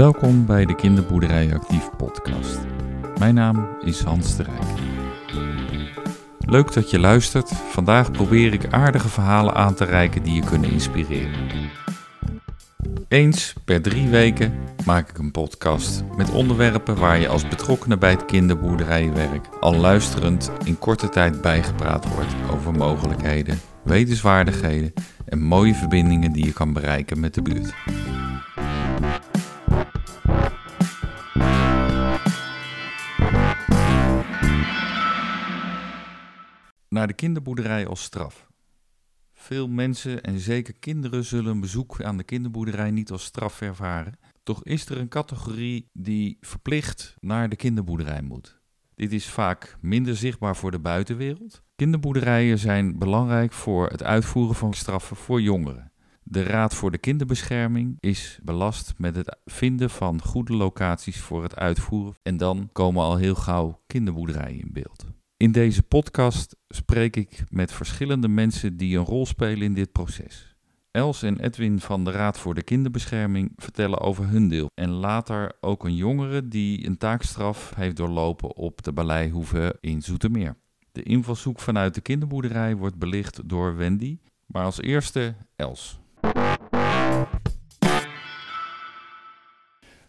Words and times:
Welkom 0.00 0.46
bij 0.46 0.64
de 0.64 0.74
Kinderboerderij 0.74 1.54
Actief 1.54 1.90
podcast. 1.96 2.58
Mijn 3.18 3.34
naam 3.34 3.68
is 3.84 4.00
Hans 4.02 4.36
de 4.36 4.42
Rijk. 4.42 4.78
Leuk 6.38 6.72
dat 6.72 6.90
je 6.90 6.98
luistert. 6.98 7.48
Vandaag 7.48 8.10
probeer 8.10 8.52
ik 8.52 8.72
aardige 8.72 9.08
verhalen 9.08 9.54
aan 9.54 9.74
te 9.74 9.84
reiken 9.84 10.22
die 10.22 10.34
je 10.34 10.44
kunnen 10.44 10.70
inspireren. 10.70 11.48
Eens 13.08 13.54
per 13.64 13.82
drie 13.82 14.08
weken 14.08 14.52
maak 14.84 15.10
ik 15.10 15.18
een 15.18 15.30
podcast 15.30 16.04
met 16.16 16.30
onderwerpen 16.30 16.96
waar 16.96 17.18
je 17.18 17.28
als 17.28 17.48
betrokkenen 17.48 17.98
bij 17.98 18.10
het 18.10 18.24
kinderboerderijwerk 18.24 19.48
al 19.60 19.74
luisterend 19.74 20.50
in 20.64 20.78
korte 20.78 21.08
tijd 21.08 21.40
bijgepraat 21.40 22.14
wordt 22.14 22.34
over 22.50 22.72
mogelijkheden, 22.72 23.60
wetenswaardigheden 23.84 24.92
en 25.24 25.42
mooie 25.42 25.74
verbindingen 25.74 26.32
die 26.32 26.44
je 26.44 26.52
kan 26.52 26.72
bereiken 26.72 27.20
met 27.20 27.34
de 27.34 27.42
buurt. 27.42 27.74
Naar 37.00 37.08
de 37.08 37.14
kinderboerderij 37.14 37.86
als 37.86 38.02
straf. 38.02 38.48
Veel 39.32 39.68
mensen 39.68 40.22
en 40.22 40.38
zeker 40.38 40.74
kinderen 40.74 41.24
zullen 41.24 41.50
een 41.50 41.60
bezoek 41.60 42.02
aan 42.02 42.16
de 42.16 42.24
kinderboerderij 42.24 42.90
niet 42.90 43.10
als 43.10 43.24
straf 43.24 43.60
ervaren. 43.60 44.18
Toch 44.42 44.64
is 44.64 44.86
er 44.86 44.98
een 44.98 45.08
categorie 45.08 45.88
die 45.92 46.36
verplicht 46.40 47.16
naar 47.20 47.48
de 47.48 47.56
kinderboerderij 47.56 48.22
moet. 48.22 48.60
Dit 48.94 49.12
is 49.12 49.28
vaak 49.28 49.76
minder 49.80 50.16
zichtbaar 50.16 50.56
voor 50.56 50.70
de 50.70 50.78
buitenwereld. 50.78 51.62
Kinderboerderijen 51.76 52.58
zijn 52.58 52.98
belangrijk 52.98 53.52
voor 53.52 53.88
het 53.88 54.02
uitvoeren 54.02 54.54
van 54.56 54.74
straffen 54.74 55.16
voor 55.16 55.40
jongeren. 55.40 55.92
De 56.22 56.42
Raad 56.42 56.74
voor 56.74 56.90
de 56.90 56.98
Kinderbescherming 56.98 57.96
is 58.00 58.38
belast 58.42 58.94
met 58.96 59.16
het 59.16 59.36
vinden 59.44 59.90
van 59.90 60.22
goede 60.22 60.52
locaties 60.52 61.20
voor 61.20 61.42
het 61.42 61.56
uitvoeren. 61.56 62.14
En 62.22 62.36
dan 62.36 62.68
komen 62.72 63.02
al 63.02 63.16
heel 63.16 63.34
gauw 63.34 63.82
kinderboerderijen 63.86 64.60
in 64.60 64.72
beeld. 64.72 65.06
In 65.40 65.52
deze 65.52 65.82
podcast 65.82 66.56
spreek 66.68 67.16
ik 67.16 67.44
met 67.48 67.72
verschillende 67.72 68.28
mensen 68.28 68.76
die 68.76 68.98
een 68.98 69.04
rol 69.04 69.26
spelen 69.26 69.62
in 69.62 69.74
dit 69.74 69.92
proces. 69.92 70.56
Els 70.90 71.22
en 71.22 71.40
Edwin 71.40 71.80
van 71.80 72.04
de 72.04 72.10
Raad 72.10 72.38
voor 72.38 72.54
de 72.54 72.62
Kinderbescherming 72.62 73.52
vertellen 73.56 74.00
over 74.00 74.28
hun 74.28 74.48
deel. 74.48 74.70
En 74.74 74.90
later 74.90 75.52
ook 75.60 75.84
een 75.84 75.94
jongere 75.94 76.48
die 76.48 76.86
een 76.86 76.98
taakstraf 76.98 77.72
heeft 77.74 77.96
doorlopen 77.96 78.56
op 78.56 78.82
de 78.82 78.92
Baleihoeve 78.92 79.76
in 79.80 80.02
Zoetermeer. 80.02 80.56
De 80.92 81.02
invalshoek 81.02 81.60
vanuit 81.60 81.94
de 81.94 82.00
kinderboerderij 82.00 82.76
wordt 82.76 82.98
belicht 82.98 83.48
door 83.48 83.76
Wendy, 83.76 84.18
maar 84.46 84.64
als 84.64 84.80
eerste 84.80 85.34
Els. 85.56 85.98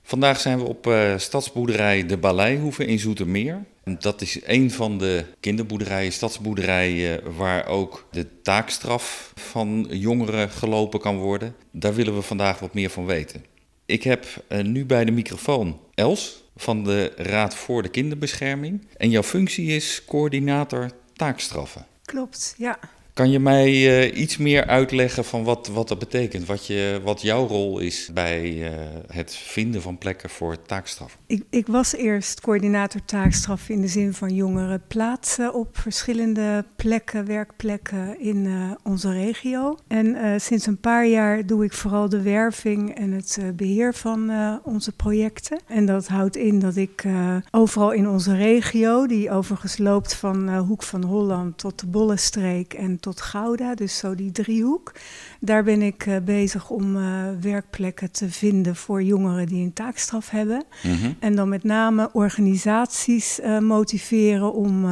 Vandaag 0.02 0.40
zijn 0.40 0.58
we 0.58 0.64
op 0.64 0.88
uh, 0.88 1.18
stadsboerderij 1.18 2.06
De 2.06 2.18
Baleihoeve 2.18 2.86
in 2.86 3.00
Zoetermeer. 3.00 3.66
Dat 3.84 4.22
is 4.22 4.40
een 4.44 4.72
van 4.72 4.98
de 4.98 5.26
kinderboerderijen, 5.40 6.12
stadsboerderijen, 6.12 7.36
waar 7.36 7.68
ook 7.68 8.08
de 8.12 8.42
taakstraf 8.42 9.34
van 9.36 9.88
jongeren 9.90 10.50
gelopen 10.50 11.00
kan 11.00 11.18
worden. 11.18 11.56
Daar 11.72 11.94
willen 11.94 12.16
we 12.16 12.22
vandaag 12.22 12.60
wat 12.60 12.74
meer 12.74 12.90
van 12.90 13.06
weten. 13.06 13.46
Ik 13.86 14.04
heb 14.04 14.26
uh, 14.50 14.64
nu 14.64 14.86
bij 14.86 15.06
de 15.06 15.12
microfoon 15.12 15.80
Els 15.94 16.44
van 16.56 16.84
de 16.84 17.12
Raad 17.16 17.56
voor 17.56 17.84
de 17.84 17.90
Kinderbescherming. 17.90 18.88
En 18.98 19.10
jouw 19.10 19.24
functie 19.24 19.68
is 19.68 20.02
coördinator 20.06 20.92
taakstraffen. 21.14 21.86
Klopt, 22.06 22.56
ja. 22.58 22.80
Kan 23.14 23.32
je 23.32 23.40
mij 23.40 23.72
uh, 23.72 24.22
iets 24.22 24.38
meer 24.38 24.66
uitleggen 24.66 25.26
van 25.26 25.44
wat, 25.44 25.68
wat 25.68 25.88
dat 25.88 26.00
betekent? 26.00 26.46
Wat, 26.46 26.68
je, 26.68 27.00
wat 27.04 27.22
jouw 27.22 27.48
rol 27.48 27.80
is 27.80 28.10
bij 28.14 28.54
uh, 28.54 28.70
het 29.08 29.36
vinden 29.36 29.82
van 29.82 29.98
plekken 29.98 30.30
voor 30.30 30.62
taakstraf? 30.62 31.18
Ik, 31.26 31.44
ik, 31.50 31.68
was 31.68 31.96
eerst 31.96 32.42
coördinator 32.42 33.02
taakstraf 33.06 33.70
in 33.70 33.82
de 33.82 33.88
zin 33.88 34.14
van 34.14 34.34
jongeren 34.36 34.82
plaatsen 34.88 35.54
op 35.54 35.78
verschillende 35.78 36.66
plekken, 36.76 37.26
werkplekken 37.26 38.20
in 38.20 38.46
uh, 38.46 38.72
onze 38.84 39.12
regio. 39.12 39.78
En 39.88 40.42
sinds 40.42 40.66
een 40.66 40.80
paar 40.80 41.08
jaar 41.08 41.46
doe 41.46 41.64
ik 41.64 41.74
vooral 41.74 42.10
de 42.10 42.22
werving 42.22 42.96
en 42.96 43.12
het 43.12 43.40
beheer 43.56 43.94
van 43.94 44.32
onze 44.64 44.92
projecten. 44.92 45.60
En 45.68 45.86
dat 45.86 46.08
houdt 46.08 46.36
in 46.36 46.60
dat 46.60 46.76
ik 46.76 47.04
overal 47.52 47.92
in 47.92 48.10
onze 48.10 48.36
regio, 48.36 49.08
die 49.08 49.32
overigens 49.32 49.78
loopt 49.78 50.16
van 50.16 50.58
Hoek 50.58 50.84
van 50.84 51.04
Holland 51.04 51.58
tot 51.58 51.80
de 51.80 51.88
Bollenstreek 51.88 52.74
en 52.74 53.00
tot 53.02 53.22
Gouda, 53.22 53.76
dus 53.76 53.98
zo 53.98 54.16
die 54.16 54.32
driehoek. 54.32 54.92
Daar 55.40 55.64
ben 55.64 55.82
ik 55.82 56.06
uh, 56.06 56.18
bezig 56.26 56.70
om 56.70 56.96
uh, 56.96 57.28
werkplekken 57.42 58.12
te 58.12 58.30
vinden 58.30 58.76
voor 58.76 59.04
jongeren 59.04 59.48
die 59.48 59.64
een 59.64 59.74
taakstraf 59.74 60.30
hebben. 60.30 60.64
Mm 60.84 60.96
-hmm. 60.96 61.16
En 61.20 61.36
dan 61.36 61.50
met 61.50 61.64
name 61.64 62.10
organisaties 62.14 63.40
uh, 63.40 63.60
motiveren 63.60 64.54
om 64.54 64.86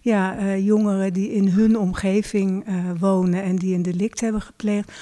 ja, 0.00 0.56
jongeren 0.56 1.12
die 1.12 1.32
in 1.32 1.48
hun 1.48 1.78
omgeving 1.78 2.64
wonen 2.98 3.42
en 3.42 3.56
die 3.56 3.74
een 3.74 3.82
delict 3.82 4.20
hebben 4.20 4.40
gepleegd 4.40 4.92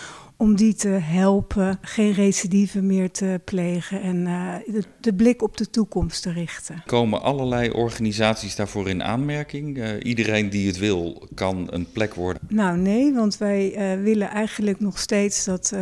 om 0.41 0.57
die 0.57 0.75
te 0.75 0.89
helpen 0.89 1.79
geen 1.81 2.13
recidive 2.13 2.83
meer 2.83 3.11
te 3.11 3.41
plegen 3.45 4.03
en 4.03 4.17
uh, 4.17 4.55
de, 4.67 4.83
de, 5.01 5.15
blik 5.15 5.43
op 5.43 5.57
de 5.57 5.71
toekomst 5.71 6.23
te 6.23 6.33
richten. 6.33 6.83
Komen 6.87 7.23
allerlei 7.23 7.71
organisaties 7.71 8.57
daarvoor 8.57 8.89
in 8.89 9.03
aanmerking? 9.03 9.79
Uh, 9.79 9.91
iedereen 10.03 10.51
die 10.51 10.67
het 10.67 10.79
wil, 10.79 11.29
kan 11.35 11.67
een 11.71 11.87
plek 11.93 12.15
worden? 12.15 12.43
Nou 12.49 12.79
nee, 12.79 13.13
want 13.15 13.39
wij 13.39 13.95
uh, 13.97 14.03
willen 14.03 14.29
eigenlijk 14.29 14.81
nog 14.81 14.99
steeds 14.99 15.45
dat 15.45 15.77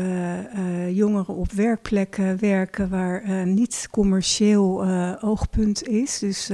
jongeren 0.91 1.34
op 1.34 1.53
werkplekken 1.53 2.41
werken 2.41 2.88
waar 2.88 3.47
niet 3.47 3.88
commercieel 3.91 4.87
oogpunt 5.21 5.88
is. 5.88 6.19
Dus 6.19 6.50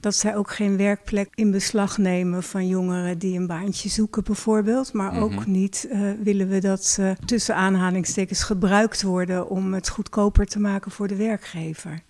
dat 0.00 0.14
zij 0.14 0.36
ook 0.36 0.50
geen 0.50 0.76
werkplek 0.76 1.28
in 1.34 1.50
beslag 1.50 1.98
nemen 1.98 2.42
van 2.42 2.66
jongeren 2.66 3.18
die 3.18 3.38
een 3.38 3.46
baantje 3.46 3.88
zoeken 3.88 4.24
bijvoorbeeld. 4.24 4.92
Maar 4.92 5.12
mm 5.12 5.18
-hmm. 5.18 5.24
ook 5.24 5.46
niet 5.46 5.88
willen 6.22 6.48
we 6.48 6.60
dat 6.60 6.84
ze 6.84 7.16
tussen 7.38 7.56
aanhalingstekens 7.56 8.42
gebruikt 8.42 9.02
worden 9.02 9.48
om 9.48 9.74
het 9.74 9.88
goedkoper 9.88 10.46
te 10.46 10.58
maken 10.58 10.90
voor 10.90 11.08
de 11.08 11.16
werkgever. 11.16 12.02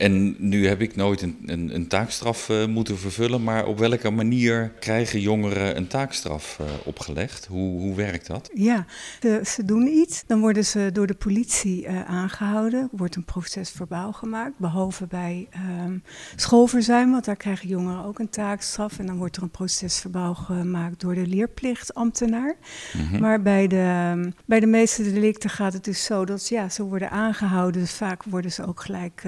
En 0.00 0.34
nu 0.38 0.66
heb 0.66 0.80
ik 0.80 0.96
nooit 0.96 1.22
een, 1.22 1.38
een, 1.46 1.74
een 1.74 1.86
taakstraf 1.86 2.48
uh, 2.48 2.66
moeten 2.66 2.98
vervullen, 2.98 3.42
maar 3.42 3.66
op 3.66 3.78
welke 3.78 4.10
manier 4.10 4.72
krijgen 4.78 5.20
jongeren 5.20 5.76
een 5.76 5.86
taakstraf 5.86 6.58
uh, 6.60 6.66
opgelegd? 6.84 7.46
Hoe, 7.46 7.80
hoe 7.80 7.94
werkt 7.94 8.26
dat? 8.26 8.50
Ja, 8.54 8.86
de, 9.20 9.40
ze 9.44 9.64
doen 9.64 9.86
iets, 9.86 10.22
dan 10.26 10.40
worden 10.40 10.64
ze 10.64 10.90
door 10.92 11.06
de 11.06 11.14
politie 11.14 11.86
uh, 11.86 12.04
aangehouden, 12.04 12.88
wordt 12.92 13.16
een 13.16 13.24
proces 13.24 13.70
verbaal 13.70 14.12
gemaakt, 14.12 14.58
behalve 14.58 15.06
bij 15.06 15.48
um, 15.84 16.02
schoolverzuim, 16.36 17.10
want 17.10 17.24
daar 17.24 17.36
krijgen 17.36 17.68
jongeren 17.68 18.04
ook 18.04 18.18
een 18.18 18.30
taakstraf. 18.30 18.98
En 18.98 19.06
dan 19.06 19.16
wordt 19.16 19.36
er 19.36 19.42
een 19.42 19.50
proces 19.50 19.98
verbaal 19.98 20.34
gemaakt 20.34 21.00
door 21.00 21.14
de 21.14 21.26
leerplichtambtenaar. 21.26 22.56
Mm 22.92 23.06
-hmm. 23.08 23.20
Maar 23.20 23.42
bij 23.42 23.66
de, 23.66 24.12
um, 24.16 24.34
bij 24.44 24.60
de 24.60 24.66
meeste 24.66 25.02
delicten 25.02 25.50
gaat 25.50 25.72
het 25.72 25.84
dus 25.84 26.04
zo 26.04 26.24
dat 26.24 26.48
ja, 26.48 26.68
ze 26.68 26.82
worden 26.82 27.10
aangehouden, 27.10 27.80
dus 27.80 27.92
vaak 27.92 28.22
worden 28.22 28.52
ze 28.52 28.66
ook 28.66 28.80
gelijk 28.80 29.22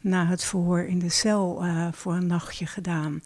na 0.00 0.26
het 0.26 0.44
verhoor 0.44 0.84
in 0.84 0.98
de 0.98 1.08
cel 1.08 1.64
uh, 1.64 1.88
voor 1.92 2.14
een 2.14 2.26
nachtje 2.26 2.66
gedaan. 2.66 3.22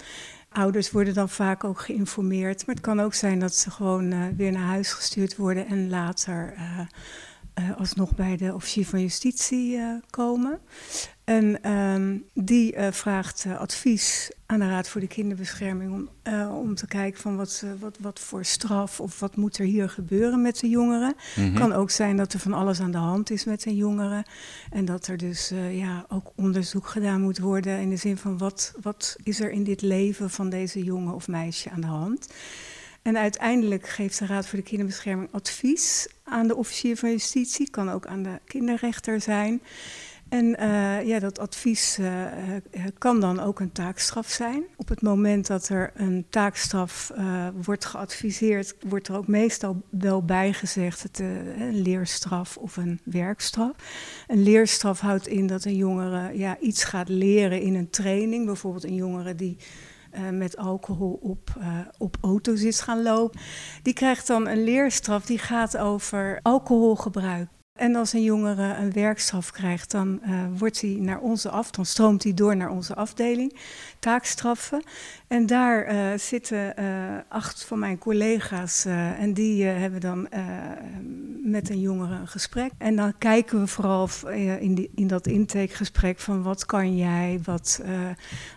Ouders 0.48 0.90
worden 0.90 1.14
dan 1.14 1.28
vaak 1.28 1.64
ook 1.64 1.80
geïnformeerd, 1.80 2.66
maar 2.66 2.74
het 2.74 2.84
kan 2.84 3.00
ook 3.00 3.14
zijn 3.14 3.38
dat 3.38 3.54
ze 3.54 3.70
gewoon 3.70 4.12
uh, 4.12 4.24
weer 4.36 4.52
naar 4.52 4.66
huis 4.66 4.92
gestuurd 4.92 5.36
worden 5.36 5.66
en 5.66 5.88
later 5.88 6.54
uh, 7.58 7.76
alsnog 7.78 8.14
bij 8.14 8.36
de 8.36 8.54
officier 8.54 8.86
van 8.86 9.00
justitie 9.00 9.80
komen. 10.10 10.60
En 11.24 11.70
um, 11.70 12.24
die 12.34 12.76
uh, 12.76 12.86
vraagt 12.90 13.44
uh, 13.46 13.58
advies 13.58 14.30
aan 14.46 14.58
de 14.58 14.68
Raad 14.68 14.88
voor 14.88 15.00
de 15.00 15.06
Kinderbescherming 15.06 15.92
om, 15.92 16.08
uh, 16.32 16.58
om 16.58 16.74
te 16.74 16.86
kijken 16.86 17.20
van 17.20 17.36
wat, 17.36 17.64
wat, 17.80 17.96
wat 18.00 18.20
voor 18.20 18.44
straf 18.44 19.00
of 19.00 19.20
wat 19.20 19.36
moet 19.36 19.58
er 19.58 19.64
hier 19.64 19.88
gebeuren 19.88 20.42
met 20.42 20.58
de 20.58 20.68
jongeren. 20.68 21.14
Het 21.16 21.36
mm-hmm. 21.36 21.58
kan 21.58 21.72
ook 21.72 21.90
zijn 21.90 22.16
dat 22.16 22.32
er 22.32 22.38
van 22.38 22.52
alles 22.52 22.80
aan 22.80 22.90
de 22.90 22.98
hand 22.98 23.30
is 23.30 23.44
met 23.44 23.66
een 23.66 23.76
jongere 23.76 24.24
en 24.70 24.84
dat 24.84 25.06
er 25.06 25.16
dus 25.16 25.52
ja, 25.70 26.04
ook 26.08 26.32
onderzoek 26.34 26.86
gedaan 26.86 27.20
moet 27.20 27.38
worden 27.38 27.80
in 27.80 27.90
de 27.90 27.96
zin 27.96 28.16
van 28.16 28.38
wat, 28.38 28.74
wat 28.82 29.16
is 29.22 29.40
er 29.40 29.50
in 29.50 29.64
dit 29.64 29.82
leven 29.82 30.30
van 30.30 30.48
deze 30.48 30.84
jongen 30.84 31.14
of 31.14 31.28
meisje 31.28 31.70
aan 31.70 31.80
de 31.80 31.86
hand. 31.86 32.28
En 33.02 33.18
uiteindelijk 33.18 33.88
geeft 33.88 34.18
de 34.18 34.26
Raad 34.26 34.46
voor 34.46 34.58
de 34.58 34.64
Kinderbescherming 34.64 35.28
advies 35.32 36.08
aan 36.24 36.46
de 36.46 36.56
officier 36.56 36.96
van 36.96 37.10
justitie, 37.10 37.70
kan 37.70 37.90
ook 37.90 38.06
aan 38.06 38.22
de 38.22 38.40
kinderrechter 38.44 39.20
zijn. 39.20 39.62
En 40.34 40.56
uh, 40.60 41.06
ja, 41.06 41.18
dat 41.18 41.38
advies 41.38 41.98
uh, 41.98 42.24
kan 42.98 43.20
dan 43.20 43.40
ook 43.40 43.60
een 43.60 43.72
taakstraf 43.72 44.28
zijn. 44.28 44.64
Op 44.76 44.88
het 44.88 45.02
moment 45.02 45.46
dat 45.46 45.68
er 45.68 45.90
een 45.94 46.26
taakstraf 46.30 47.12
wordt 47.62 47.84
geadviseerd, 47.84 48.74
wordt 48.88 49.08
er 49.08 49.16
ook 49.16 49.26
meestal 49.26 49.82
wel 49.90 50.24
bijgezegd 50.24 51.02
het, 51.02 51.18
een 51.18 51.82
leerstraf 51.82 52.56
of 52.56 52.76
een 52.76 53.00
werkstraf. 53.04 53.70
Een 54.26 54.42
leerstraf 54.42 55.00
houdt 55.00 55.26
in 55.26 55.46
dat 55.46 55.64
een 55.64 55.76
jongere 55.76 56.38
ja, 56.38 56.58
iets 56.58 56.84
gaat 56.84 57.08
leren 57.08 57.60
in 57.60 57.74
een 57.74 57.90
training. 57.90 58.46
Bijvoorbeeld 58.46 58.84
een 58.84 58.94
jongere 58.94 59.34
die 59.34 59.56
met 60.30 60.56
alcohol 60.56 61.18
op, 61.22 61.54
uh, 61.58 61.78
op 61.98 62.16
auto's 62.20 62.62
is 62.62 62.80
gaan 62.80 63.02
lopen. 63.02 63.40
Die 63.82 63.94
krijgt 63.94 64.26
dan 64.26 64.48
een 64.48 64.64
leerstraf 64.64 65.26
die 65.26 65.38
gaat 65.38 65.76
over 65.76 66.40
alcoholgebruik. 66.42 67.48
En 67.74 67.94
als 67.94 68.12
een 68.12 68.22
jongere 68.22 68.74
een 68.74 68.92
werkstraf 68.92 69.50
krijgt, 69.50 69.90
dan 69.90 70.20
uh, 70.26 70.44
wordt 70.56 70.80
hij 70.80 70.96
naar 71.00 71.20
onze 71.20 71.50
af, 71.50 71.70
dan 71.70 71.86
stroomt 71.86 72.22
hij 72.22 72.34
door 72.34 72.56
naar 72.56 72.70
onze 72.70 72.94
afdeling, 72.94 73.56
taakstraffen. 73.98 74.82
En 75.28 75.46
daar 75.46 75.92
uh, 75.92 76.18
zitten 76.18 76.74
uh, 76.78 77.16
acht 77.28 77.64
van 77.64 77.78
mijn 77.78 77.98
collega's 77.98 78.84
en 79.18 79.32
die 79.32 79.64
hebben 79.64 80.00
dan 80.00 80.28
met 81.42 81.70
een 81.70 81.80
jongere 81.80 82.14
een 82.14 82.28
gesprek. 82.28 82.70
En 82.78 82.96
dan 82.96 83.18
kijken 83.18 83.60
we 83.60 83.66
vooral 83.66 84.08
in, 84.60 84.74
die, 84.74 84.90
in 84.94 85.06
dat 85.06 85.26
intakegesprek 85.26 86.18
van 86.18 86.42
wat 86.42 86.66
kan 86.66 86.96
jij, 86.96 87.40
wat, 87.44 87.82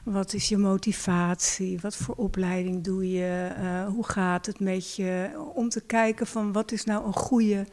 wat 0.04 0.34
is 0.34 0.50
je 0.50 0.58
motivatie, 0.58 1.80
wat 1.82 1.96
voor 1.96 2.16
opleiding 2.16 2.84
doe 2.84 3.12
je, 3.12 3.50
hoe 3.88 4.06
gaat 4.06 4.46
het 4.46 4.60
met 4.60 4.96
je, 4.96 5.30
om 5.54 5.70
te 5.70 5.82
kijken 5.82 6.28
van 6.28 6.52
wat 6.52 6.72
is 6.72 6.84
nou 6.84 7.06
een 7.06 7.14
goede 7.14 7.66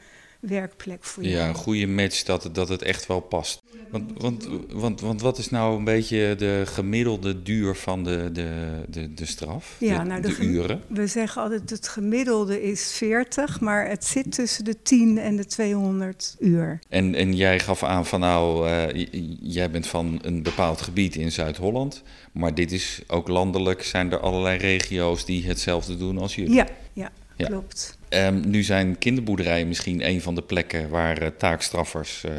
werkplek 0.47 1.05
voor 1.05 1.23
jou. 1.23 1.35
Ja, 1.35 1.49
een 1.49 1.55
goede 1.55 1.87
match 1.87 2.23
dat, 2.23 2.49
dat 2.53 2.69
het 2.69 2.83
echt 2.83 3.07
wel 3.07 3.21
past. 3.21 3.63
Want, 3.91 4.13
want, 4.17 4.49
want, 4.73 5.01
want 5.01 5.21
wat 5.21 5.39
is 5.39 5.51
nou 5.51 5.77
een 5.77 5.85
beetje 5.85 6.35
de 6.39 6.63
gemiddelde 6.67 7.43
duur 7.43 7.75
van 7.75 8.05
de, 8.05 8.31
de, 8.33 8.83
de, 8.89 9.15
de 9.15 9.27
straf? 9.27 9.77
Ja, 9.79 9.99
de, 9.99 10.09
nou 10.09 10.23
de, 10.23 10.37
uren? 10.39 10.83
We 10.87 11.07
zeggen 11.07 11.43
altijd 11.43 11.71
het 11.71 11.89
gemiddelde 11.89 12.63
is 12.63 12.93
40, 12.93 13.61
maar 13.61 13.89
het 13.89 14.05
zit 14.05 14.33
tussen 14.33 14.65
de 14.65 14.83
10 14.83 15.19
en 15.19 15.37
de 15.37 15.47
200 15.47 16.37
uur. 16.39 16.79
En, 16.89 17.15
en 17.15 17.35
jij 17.35 17.59
gaf 17.59 17.83
aan 17.83 18.07
van 18.07 18.21
nou, 18.21 18.69
uh, 18.69 19.07
jij 19.41 19.71
bent 19.71 19.87
van 19.87 20.19
een 20.23 20.43
bepaald 20.43 20.81
gebied 20.81 21.17
in 21.17 21.33
Zuid-Holland, 21.33 22.03
maar 22.33 22.55
dit 22.55 22.73
is 22.73 23.03
ook 23.07 23.29
landelijk, 23.29 23.83
zijn 23.83 24.13
er 24.13 24.19
allerlei 24.19 24.59
regio's 24.59 25.25
die 25.25 25.47
hetzelfde 25.47 25.97
doen 25.97 26.19
als 26.19 26.35
jullie? 26.35 26.55
Ja, 26.55 26.67
ja. 26.93 27.11
Klopt. 27.37 27.99
Um, 28.09 28.51
nu 28.51 28.63
zijn 28.63 28.99
kinderboerderijen 28.99 29.69
misschien 29.69 30.07
een 30.09 30.21
van 30.23 30.35
de 30.35 30.43
plekken 30.43 30.89
waar 30.89 31.23
uh, 31.23 31.29
taakstraffers 31.39 32.25
uh, 32.27 32.33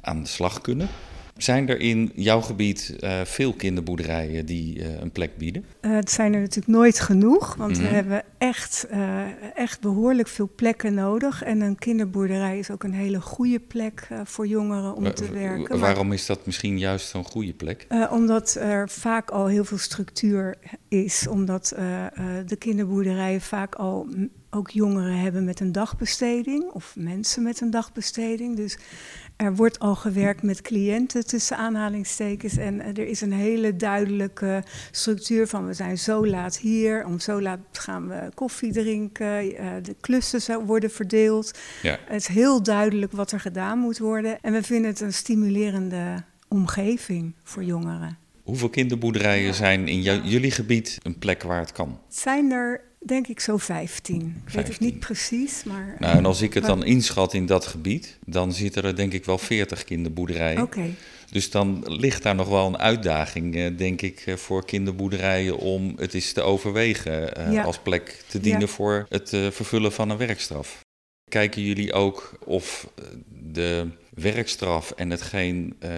aan 0.00 0.22
de 0.22 0.28
slag 0.28 0.60
kunnen. 0.60 0.88
Zijn 1.42 1.68
er 1.68 1.80
in 1.80 2.12
jouw 2.14 2.40
gebied 2.40 2.96
uh, 3.00 3.20
veel 3.24 3.52
kinderboerderijen 3.52 4.46
die 4.46 5.00
een 5.00 5.10
plek 5.10 5.36
bieden? 5.36 5.64
het 5.80 6.10
zijn 6.10 6.34
er 6.34 6.40
natuurlijk 6.40 6.76
nooit 6.76 7.00
genoeg, 7.00 7.54
want 7.54 7.76
mm 7.76 7.80
we 7.82 7.88
hebben 7.88 8.22
echt, 8.38 8.86
echt 9.54 9.80
behoorlijk 9.80 10.28
veel 10.28 10.50
plekken 10.56 10.94
nodig. 10.94 11.42
En 11.42 11.60
een 11.60 11.78
kinderboerderij 11.78 12.58
is 12.58 12.70
ook 12.70 12.84
een 12.84 12.92
hele 12.92 13.20
goede 13.20 13.60
plek 13.60 14.08
voor 14.24 14.46
jongeren 14.46 14.94
om 14.94 15.14
te 15.14 15.30
werken. 15.30 15.78
Waarom 15.78 16.06
maar, 16.06 16.16
is 16.16 16.26
dat 16.26 16.46
misschien 16.46 16.78
juist 16.78 17.08
zo'n 17.08 17.24
goede 17.24 17.52
plek? 17.52 17.86
omdat 18.10 18.56
er 18.60 18.88
vaak 18.88 19.30
al 19.30 19.46
heel 19.46 19.64
veel 19.64 19.78
structuur 19.78 20.56
is, 20.88 21.26
omdat 21.26 21.74
de 22.46 22.56
kinderboerderijen 22.58 23.40
vaak 23.40 23.74
al 23.74 24.06
ook 24.54 24.70
jongeren 24.70 25.18
hebben 25.18 25.44
met 25.44 25.60
een 25.60 25.72
dagbesteding 25.72 26.70
of 26.70 26.94
mensen 26.96 27.42
met 27.42 27.60
een 27.60 27.70
dagbesteding. 27.70 28.56
Dus 28.56 28.78
er 29.42 29.56
wordt 29.56 29.78
al 29.78 29.94
gewerkt 29.94 30.42
met 30.42 30.62
cliënten 30.62 31.26
tussen 31.26 31.56
aanhalingstekens. 31.56 32.56
En 32.56 32.80
er 32.80 33.06
is 33.06 33.20
een 33.20 33.32
hele 33.32 33.76
duidelijke 33.76 34.62
structuur 34.90 35.46
van 35.46 35.66
we 35.66 35.72
zijn 35.72 35.98
zo 35.98 36.26
laat 36.26 36.58
hier, 36.58 37.06
om 37.06 37.20
zo 37.20 37.40
laat 37.40 37.58
gaan 37.72 38.08
we 38.08 38.28
koffie 38.34 38.72
drinken, 38.72 39.52
uh, 39.52 39.70
de 39.82 39.96
klussen 40.00 40.66
worden 40.66 40.90
verdeeld. 40.90 41.58
Ja. 41.82 41.98
Het 42.04 42.20
is 42.20 42.26
heel 42.26 42.62
duidelijk 42.62 43.12
wat 43.12 43.32
er 43.32 43.40
gedaan 43.40 43.78
moet 43.78 43.98
worden. 43.98 44.38
En 44.40 44.52
we 44.52 44.62
vinden 44.62 44.90
het 44.90 45.00
een 45.00 45.12
stimulerende 45.12 46.22
omgeving 46.48 47.34
voor 47.42 47.64
jongeren. 47.64 48.18
Hoeveel 48.42 48.68
kinderboerderijen 48.68 49.54
zijn 49.54 49.88
in 49.88 50.02
jullie 50.02 50.50
gebied 50.50 50.98
een 51.02 51.18
plek 51.18 51.42
waar 51.42 51.60
het 51.60 51.72
kan? 51.72 51.98
Het 52.08 52.18
zijn 52.18 52.50
er 52.50 52.80
denk 53.06 53.26
ik 53.26 53.40
zo 53.40 53.56
15. 53.56 54.20
15. 54.20 54.42
Ik 54.46 54.52
weet 54.52 54.68
het 54.68 54.80
niet 54.80 54.98
precies, 54.98 55.64
maar... 55.64 55.96
Nou, 55.98 56.16
en 56.16 56.26
als 56.26 56.42
ik 56.42 56.54
het 56.54 56.64
dan 56.64 56.84
inschat 56.84 57.34
in 57.34 57.46
dat 57.46 57.66
gebied, 57.66 58.18
dan 58.26 58.52
zitten 58.52 58.82
er 58.82 58.96
denk 58.96 59.12
ik 59.12 59.24
wel 59.24 59.38
40 59.38 59.84
kinderboerderijen. 59.84 60.62
Oké. 60.62 60.78
Okay. 60.78 60.94
Dus 61.30 61.50
dan 61.50 61.84
ligt 61.86 62.22
daar 62.22 62.34
nog 62.34 62.48
wel 62.48 62.66
een 62.66 62.78
uitdaging, 62.78 63.56
eh, 63.56 63.76
denk 63.76 64.02
ik, 64.02 64.22
eh, 64.26 64.36
voor 64.36 64.64
kinderboerderijen 64.64 65.56
om 65.56 65.94
het 65.96 66.14
eens 66.14 66.32
te 66.32 66.42
overwegen 66.42 67.38
uh, 67.38 67.52
ja. 67.52 67.62
als 67.62 67.78
plek 67.78 68.24
te 68.26 68.40
dienen 68.40 68.60
ja. 68.60 68.66
voor 68.66 69.06
het 69.08 69.32
uh, 69.32 69.50
vervullen 69.50 69.92
van 69.92 70.10
een 70.10 70.16
werkstraf. 70.16 70.80
Kijken 71.30 71.62
jullie 71.62 71.92
ook 71.92 72.38
of 72.44 72.88
de 73.28 73.88
werkstraf 74.14 74.90
en 74.90 75.10
hetgeen 75.10 75.74
uh, 75.80 75.90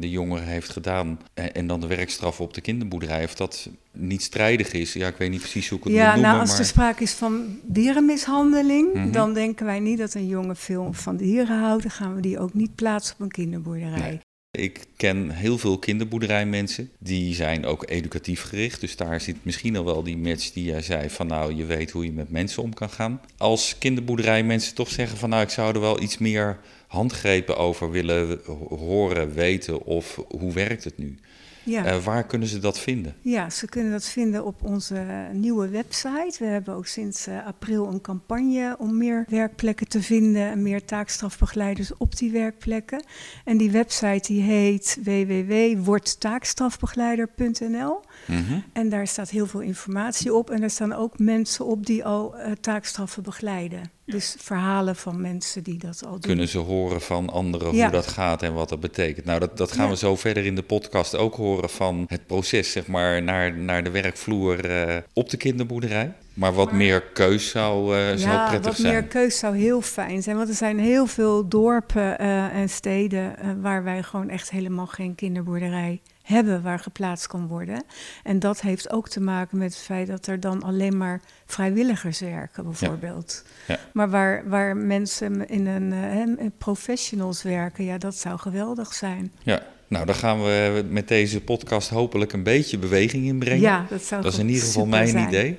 de 0.00 0.10
jongere 0.10 0.44
heeft 0.44 0.70
gedaan 0.70 1.20
en, 1.34 1.54
en, 1.54 1.66
dan 1.66 1.80
de 1.80 1.86
werkstraf 1.86 2.40
op 2.40 2.54
de 2.54 2.60
kinderboerderij, 2.60 3.24
of 3.24 3.34
dat 3.34 3.68
niet 3.92 4.22
strijdig 4.22 4.72
is. 4.72 4.92
Ja, 4.92 5.08
ik 5.08 5.16
weet 5.16 5.30
niet 5.30 5.40
precies 5.40 5.68
hoe 5.68 5.78
ik 5.78 5.84
het 5.84 5.92
ja, 5.92 5.98
moet 5.98 6.06
noemen. 6.08 6.24
Ja, 6.24 6.30
nou, 6.30 6.40
als 6.40 6.50
maar... 6.50 6.60
er 6.60 6.66
sprake 6.66 7.02
is 7.02 7.12
van 7.12 7.58
dierenmishandeling, 7.62 8.94
mm 8.94 9.02
-hmm. 9.02 9.12
dan 9.12 9.34
denken 9.34 9.66
wij 9.66 9.80
niet 9.80 9.98
dat 9.98 10.14
een 10.14 10.26
jongen 10.26 10.56
veel 10.56 10.92
van 10.92 11.16
dieren 11.16 11.60
houdt. 11.60 11.82
Dan 11.82 11.90
gaan 11.90 12.14
we 12.14 12.20
die 12.20 12.38
ook 12.38 12.54
niet 12.54 12.74
plaatsen 12.74 13.14
op 13.14 13.20
een 13.20 13.30
kinderboerderij. 13.30 14.00
Nee. 14.00 14.20
Ik 14.56 14.84
ken 14.96 15.30
heel 15.30 15.58
veel 15.58 15.78
kinderboerderijmensen. 15.78 16.90
Die 16.98 17.34
zijn 17.34 17.66
ook 17.66 17.90
educatief 17.90 18.42
gericht. 18.42 18.80
Dus 18.80 18.96
daar 18.96 19.20
zit 19.20 19.36
misschien 19.42 19.76
al 19.76 19.84
wel 19.84 20.02
die 20.02 20.16
match 20.16 20.52
die 20.52 20.64
jij 20.64 20.82
zei 20.82 21.10
van 21.10 21.26
nou, 21.26 21.54
je 21.54 21.64
weet 21.64 21.90
hoe 21.90 22.04
je 22.04 22.12
met 22.12 22.30
mensen 22.30 22.62
om 22.62 22.74
kan 22.74 22.90
gaan. 22.90 23.20
Als 23.36 23.76
kinderboerderijmensen 23.78 24.74
toch 24.74 24.90
zeggen 24.90 25.18
van 25.18 25.28
nou, 25.28 25.42
ik 25.42 25.50
zou 25.50 25.74
er 25.74 25.80
wel 25.80 26.02
iets 26.02 26.18
meer 26.18 26.58
handgrepen 26.86 27.56
over 27.56 27.90
willen 27.90 28.40
horen, 28.68 29.34
weten 29.34 29.82
of 29.84 30.20
hoe 30.28 30.52
werkt 30.52 30.84
het 30.84 30.98
nu? 30.98 31.18
Ja. 31.66 31.94
Uh, 31.94 32.04
waar 32.04 32.24
kunnen 32.24 32.48
ze 32.48 32.58
dat 32.58 32.78
vinden? 32.78 33.14
Ja, 33.20 33.50
ze 33.50 33.66
kunnen 33.66 33.92
dat 33.92 34.04
vinden 34.04 34.44
op 34.44 34.62
onze 34.62 35.06
nieuwe 35.32 35.68
website. 35.68 36.36
We 36.38 36.44
hebben 36.44 36.74
ook 36.74 36.86
sinds 36.86 37.28
uh, 37.28 37.46
april 37.46 37.86
een 37.86 38.00
campagne 38.00 38.76
om 38.78 38.96
meer 38.96 39.24
werkplekken 39.28 39.88
te 39.88 40.02
vinden 40.02 40.50
en 40.50 40.62
meer 40.62 40.84
taakstrafbegeleiders 40.84 41.96
op 41.96 42.16
die 42.16 42.30
werkplekken. 42.30 43.04
En 43.44 43.56
die 43.56 43.70
website 43.70 44.32
die 44.32 44.42
heet 44.42 44.98
www.wordtaakstrafbegeleider.nl. 45.02 48.00
Mm 48.26 48.44
-hmm. 48.44 48.64
En 48.72 48.88
daar 48.88 49.06
staat 49.06 49.30
heel 49.30 49.46
veel 49.46 49.60
informatie 49.60 50.34
op 50.34 50.50
en 50.50 50.62
er 50.62 50.70
staan 50.70 50.92
ook 50.92 51.18
mensen 51.18 51.66
op 51.66 51.86
die 51.86 52.04
al 52.04 52.34
uh, 52.36 52.52
taakstraffen 52.60 53.22
begeleiden. 53.22 53.94
Dus 54.06 54.36
verhalen 54.38 54.96
van 54.96 55.20
mensen 55.20 55.62
die 55.62 55.78
dat 55.78 56.04
al 56.04 56.10
doen. 56.10 56.20
Kunnen 56.20 56.48
ze 56.48 56.58
horen 56.58 57.00
van 57.00 57.30
anderen 57.30 57.74
ja. 57.74 57.82
hoe 57.82 57.92
dat 57.92 58.06
gaat 58.06 58.42
en 58.42 58.54
wat 58.54 58.68
dat 58.68 58.80
betekent. 58.80 59.26
Nou, 59.26 59.40
dat, 59.40 59.56
dat 59.56 59.72
gaan 59.72 59.84
ja. 59.84 59.90
we 59.90 59.96
zo 59.96 60.16
verder 60.16 60.44
in 60.44 60.54
de 60.54 60.62
podcast 60.62 61.16
ook 61.16 61.34
horen 61.34 61.55
van 61.64 62.04
het 62.08 62.26
proces, 62.26 62.72
zeg 62.72 62.86
maar, 62.86 63.22
naar, 63.22 63.56
naar 63.56 63.84
de 63.84 63.90
werkvloer 63.90 64.70
uh, 64.70 64.96
op 65.12 65.30
de 65.30 65.36
kinderboerderij. 65.36 66.12
Maar 66.34 66.52
wat 66.52 66.66
maar, 66.66 66.76
meer 66.76 67.02
keus 67.02 67.48
zou, 67.48 67.96
uh, 67.96 68.06
zou 68.06 68.18
ja, 68.18 68.48
prettig 68.48 68.76
zijn. 68.76 68.86
zijn. 68.86 68.94
wat 68.94 69.02
meer 69.02 69.22
keus 69.22 69.38
zou 69.38 69.56
heel 69.56 69.80
fijn 69.80 70.22
zijn. 70.22 70.36
Want 70.36 70.48
er 70.48 70.54
zijn 70.54 70.78
heel 70.78 71.06
veel 71.06 71.48
dorpen 71.48 72.22
uh, 72.22 72.54
en 72.54 72.68
steden 72.68 73.34
waar 73.60 73.84
wij 73.84 74.02
gewoon 74.02 74.28
echt 74.28 74.50
helemaal 74.50 74.86
geen 74.86 75.14
kinderboerderij 75.14 76.00
hebben 76.22 76.62
waar 76.62 76.78
geplaatst 76.78 77.26
kan 77.26 77.46
worden. 77.46 77.82
En 78.22 78.38
dat 78.38 78.60
heeft 78.60 78.90
ook 78.90 79.08
te 79.08 79.20
maken 79.20 79.58
met 79.58 79.74
het 79.74 79.82
feit 79.82 80.06
dat 80.06 80.26
er 80.26 80.40
dan 80.40 80.62
alleen 80.62 80.96
maar 80.96 81.20
vrijwilligers 81.46 82.20
werken, 82.20 82.64
bijvoorbeeld. 82.64 83.44
Ja. 83.66 83.74
Ja. 83.74 83.80
Maar 83.92 84.10
waar, 84.10 84.48
waar 84.48 84.76
mensen 84.76 85.48
in 85.48 85.66
een 85.66 86.52
professionals 86.58 87.42
werken, 87.42 87.84
ja, 87.84 87.98
dat 87.98 88.14
zou 88.14 88.38
geweldig 88.38 88.94
zijn. 88.94 89.32
Ja. 89.42 89.62
Nou, 89.88 90.06
dan 90.06 90.14
gaan 90.14 90.42
we 90.42 90.84
met 90.88 91.08
deze 91.08 91.40
podcast 91.40 91.88
hopelijk 91.88 92.32
een 92.32 92.42
beetje 92.42 92.78
beweging 92.78 93.24
inbrengen. 93.24 93.60
Ja, 93.60 93.86
dat 93.88 94.02
zou 94.02 94.22
Dat 94.22 94.32
is 94.32 94.38
in 94.38 94.48
ieder 94.48 94.64
geval 94.64 94.86
mijn 94.86 95.08
zijn. 95.08 95.28
idee. 95.28 95.58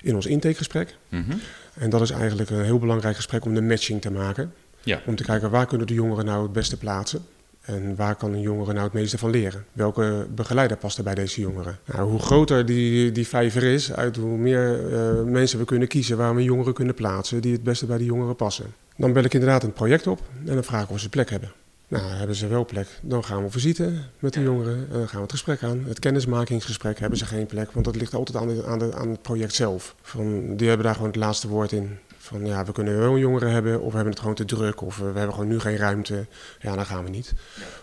in 0.02 0.14
ons 0.14 0.26
intakegesprek. 0.26 0.96
Mm 1.08 1.25
-hmm. 1.28 1.40
En 1.75 1.90
dat 1.90 2.00
is 2.00 2.11
eigenlijk 2.11 2.50
een 2.50 2.64
heel 2.64 2.78
belangrijk 2.78 3.16
gesprek 3.16 3.44
om 3.44 3.54
de 3.54 3.62
matching 3.62 4.00
te 4.00 4.11
maken. 4.11 4.52
Ja. 4.82 5.02
Om 5.06 5.16
te 5.16 5.25
kijken 5.25 5.50
waar 5.50 5.66
kunnen 5.66 5.87
de 5.87 5.94
jongeren 5.94 6.25
nou 6.25 6.42
het 6.42 6.52
beste 6.52 6.76
plaatsen. 6.76 7.25
En 7.62 7.97
waar 7.97 8.14
kan 8.14 8.33
een 8.33 8.40
jongere 8.40 8.73
nou 8.73 8.85
het 8.85 8.92
meeste 8.92 9.19
van 9.19 9.31
leren? 9.31 9.64
Welke 9.73 10.26
begeleider 10.35 10.76
past 10.76 10.99
er 10.99 11.04
bij 11.04 11.14
deze 11.14 11.40
jongeren? 11.40 11.78
Nou, 11.85 12.11
hoe 12.11 12.19
groter 12.19 12.66
die, 12.66 13.12
die 13.12 13.28
vijver 13.28 13.62
is, 13.62 13.92
uit 13.92 14.16
hoe 14.16 14.37
meer 14.38 14.90
uh, 14.90 15.23
mensen 15.23 15.59
we 15.59 15.64
kunnen 15.64 15.88
kiezen 15.88 16.16
waar 16.16 16.35
we 16.35 16.42
jongeren 16.42 16.75
kunnen 16.75 16.95
plaatsen 16.95 17.40
die 17.40 17.52
het 17.52 17.62
beste 17.62 17.87
bij 17.87 17.99
die 17.99 18.07
jongeren 18.07 18.37
passen. 18.37 18.75
Dan 18.97 19.12
bel 19.12 19.25
ik 19.25 19.35
inderdaad 19.35 19.62
een 19.62 19.73
project 19.73 20.07
op 20.07 20.21
en 20.45 20.54
dan 20.54 20.64
vraag 20.64 20.85
ik 20.85 20.90
of 20.90 21.00
ze 21.00 21.09
plek 21.09 21.31
hebben. 21.31 21.52
Nou, 21.88 22.04
hebben 22.04 22.37
ze 22.37 22.47
wel 22.47 22.64
plek, 22.64 22.87
dan 23.02 23.25
gaan 23.25 23.42
we 23.42 23.50
visite 23.50 23.92
met 24.19 24.33
de 24.33 24.42
jongeren 24.42 24.75
en 24.75 24.99
dan 24.99 25.09
gaan 25.09 25.16
we 25.16 25.23
het 25.23 25.31
gesprek 25.31 25.62
aan. 25.62 25.85
Het 25.87 25.99
kennismakingsgesprek 25.99 26.99
hebben 26.99 27.19
ze 27.19 27.25
geen 27.25 27.47
plek, 27.47 27.73
want 27.73 27.85
dat 27.85 27.97
ligt 27.97 28.14
altijd 28.14 28.37
aan, 28.37 28.49
de, 28.49 28.64
aan, 28.66 28.78
de, 28.78 28.95
aan 28.95 29.11
het 29.11 29.23
project 29.23 29.54
zelf. 29.54 29.95
Van, 30.02 30.57
die 30.57 30.69
hebben 30.69 30.87
daar 30.87 30.95
gewoon 30.95 31.11
het 31.11 31.19
laatste 31.19 31.49
woord 31.49 31.73
in. 31.73 31.99
Van 32.23 32.47
ja, 32.47 32.64
we 32.64 32.73
kunnen 32.73 32.99
wel 32.99 33.19
jongeren 33.19 33.50
hebben, 33.50 33.81
of 33.81 33.88
we 33.88 33.95
hebben 33.95 34.12
het 34.12 34.21
gewoon 34.21 34.35
te 34.35 34.45
druk, 34.45 34.81
of 34.81 34.99
we 34.99 35.05
hebben 35.05 35.33
gewoon 35.33 35.49
nu 35.49 35.61
geen 35.61 35.76
ruimte. 35.76 36.26
Ja, 36.61 36.75
dan 36.75 36.87
gaan 36.87 37.05
we 37.05 37.11
niet. 37.11 37.33